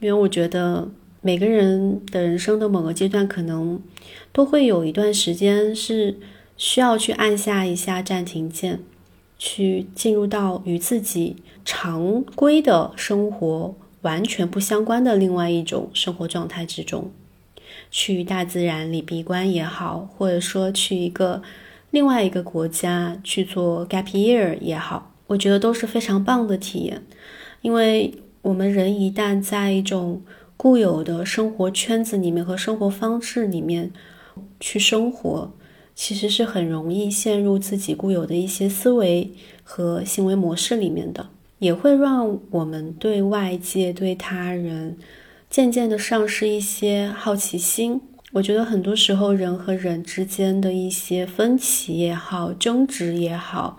[0.00, 0.88] 因为我觉得。
[1.20, 3.82] 每个人的人生的某个阶段，可能
[4.32, 6.16] 都会有一段时间是
[6.56, 8.78] 需要去按下一下暂停键，
[9.36, 11.34] 去进入到与自己
[11.64, 17.10] 常规的生活完全不相关的另外一种生活状态之中，
[17.90, 21.42] 去大自然里闭关也好，或者说去一个
[21.90, 27.02] 另外一个国家去做 gap year 也好，我觉得都是非常棒的体验，
[27.62, 30.22] 因为我们人一旦在一种
[30.56, 33.90] 固有的生活圈子里面和生活方式里面
[34.60, 35.52] 去生活，
[35.94, 39.32] 其实是很容易陷入自己固有的一些思维
[39.64, 41.28] 和行为模式里面的，
[41.58, 44.96] 也会让我们对外界、对他人
[45.50, 48.00] 渐渐的丧失一些好奇心。
[48.32, 53.78] 我觉得很多时候人和人之间的一些分歧也好、争执也好，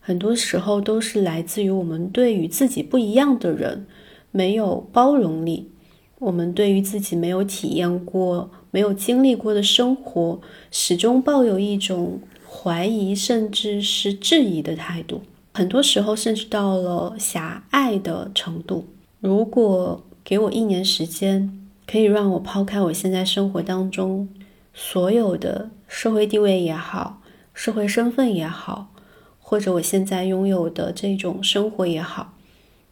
[0.00, 3.86] 很多时候都是来自于我们对与自己不一样的人
[4.30, 5.70] 没有包容力。
[6.18, 15.22] 我们对于自己没有体验过、没有经历过的生活，始终抱有一种怀疑，甚至是质疑的态度。
[15.52, 18.86] 很多时候，甚至到了狭隘的程度。
[19.20, 21.52] 如果给我一年时间，
[21.86, 24.28] 可以让我抛开我现在生活当中
[24.72, 27.20] 所有的社会地位也好、
[27.52, 28.92] 社会身份也好，
[29.40, 32.34] 或者我现在拥有的这种生活也好，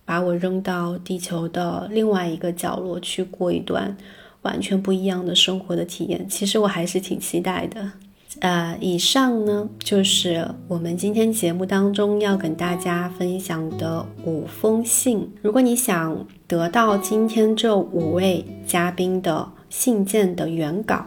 [0.05, 3.97] 把我扔到地球的另外一个角落去过一段
[4.43, 7.93] 完全不一样的生活的体验，其实我还是挺期待的。
[8.41, 15.29] 呃，以上呢就是我们今天节目当中要跟大家分享的五封信。
[15.43, 21.07] 如果你想得到今天这五位嘉宾的信件的原稿，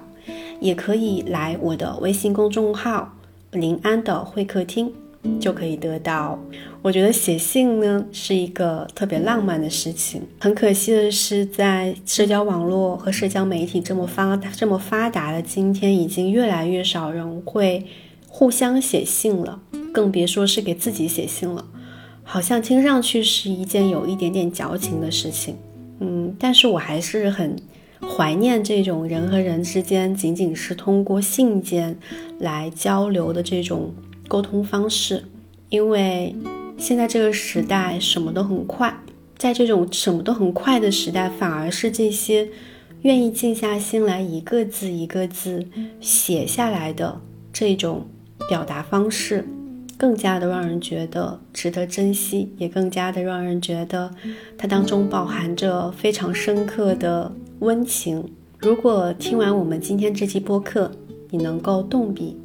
[0.60, 3.14] 也可以来我的微信公众号
[3.52, 4.92] “临安的会客厅”。
[5.40, 6.40] 就可以得到。
[6.82, 10.22] 我觉得写信呢是一个特别浪漫的事情。
[10.40, 17.86] 很可惜的是，在社交网络和社交媒体这么发达这么发达的今天，已经越来越少人会
[18.28, 19.62] 互相写信了，
[19.94, 21.66] 更别说是给自己写信了。
[22.24, 25.56] 好像听上去是一件有一点点矫情的事情。
[26.00, 27.56] 嗯，但是我还是很
[28.00, 32.00] 怀念这种人和人之间仅仅是通过信件
[32.40, 33.94] 来交流的这种。
[34.32, 35.26] 沟通方式，
[35.68, 36.34] 因为
[36.78, 38.98] 现在这个时代什么都很快，
[39.38, 42.48] 在这种什么都很快的时代，反而是这些
[43.02, 45.68] 愿意静下心来一个字一个字
[46.00, 47.20] 写下来的
[47.52, 48.08] 这种
[48.48, 49.46] 表达方式，
[49.98, 54.10] 更加的让人觉得值得珍惜，也更加的让人觉得
[54.58, 57.30] 它当中饱含着非常深刻的
[57.60, 58.24] 温情。
[58.60, 60.90] 如果听完我们今天这期播客，
[61.32, 62.38] 你能够动笔。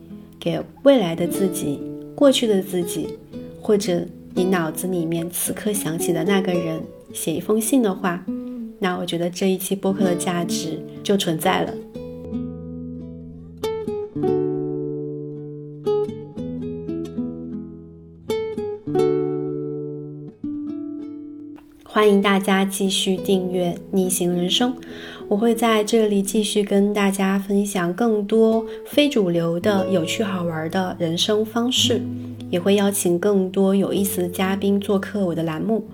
[0.46, 1.80] 给未来的自己、
[2.14, 3.18] 过去的自己，
[3.60, 6.80] 或者你脑子里面此刻想起的那个人
[7.12, 8.24] 写一封信的话，
[8.78, 11.74] 那我觉得这一期播客的价值就存在了。
[21.82, 24.72] 欢迎大家继续订阅《逆行人生》。
[25.28, 32.00] 我会在这里继续跟大家分享更多非主流的有趣好玩的人生方式，
[32.48, 35.84] 也会邀请更多有意思的嘉宾做客我的栏目。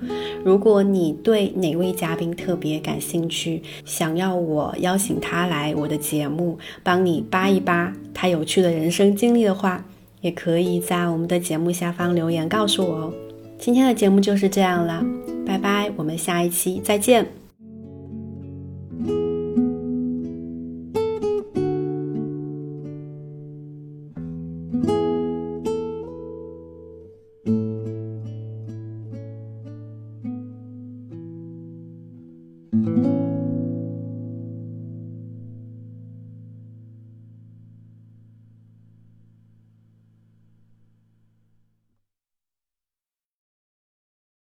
[0.44, 9.82] 如果你对哪位嘉宾特别感兴趣，想要我邀请他来我的节目，帮你扒一扒他有趣的人生经历的话，
[10.20, 13.12] 也可以在我们的节目下方留言告诉我哦。
[13.58, 15.02] 今天的节目就是这样了，
[15.46, 17.41] 拜拜，我们下一期再见。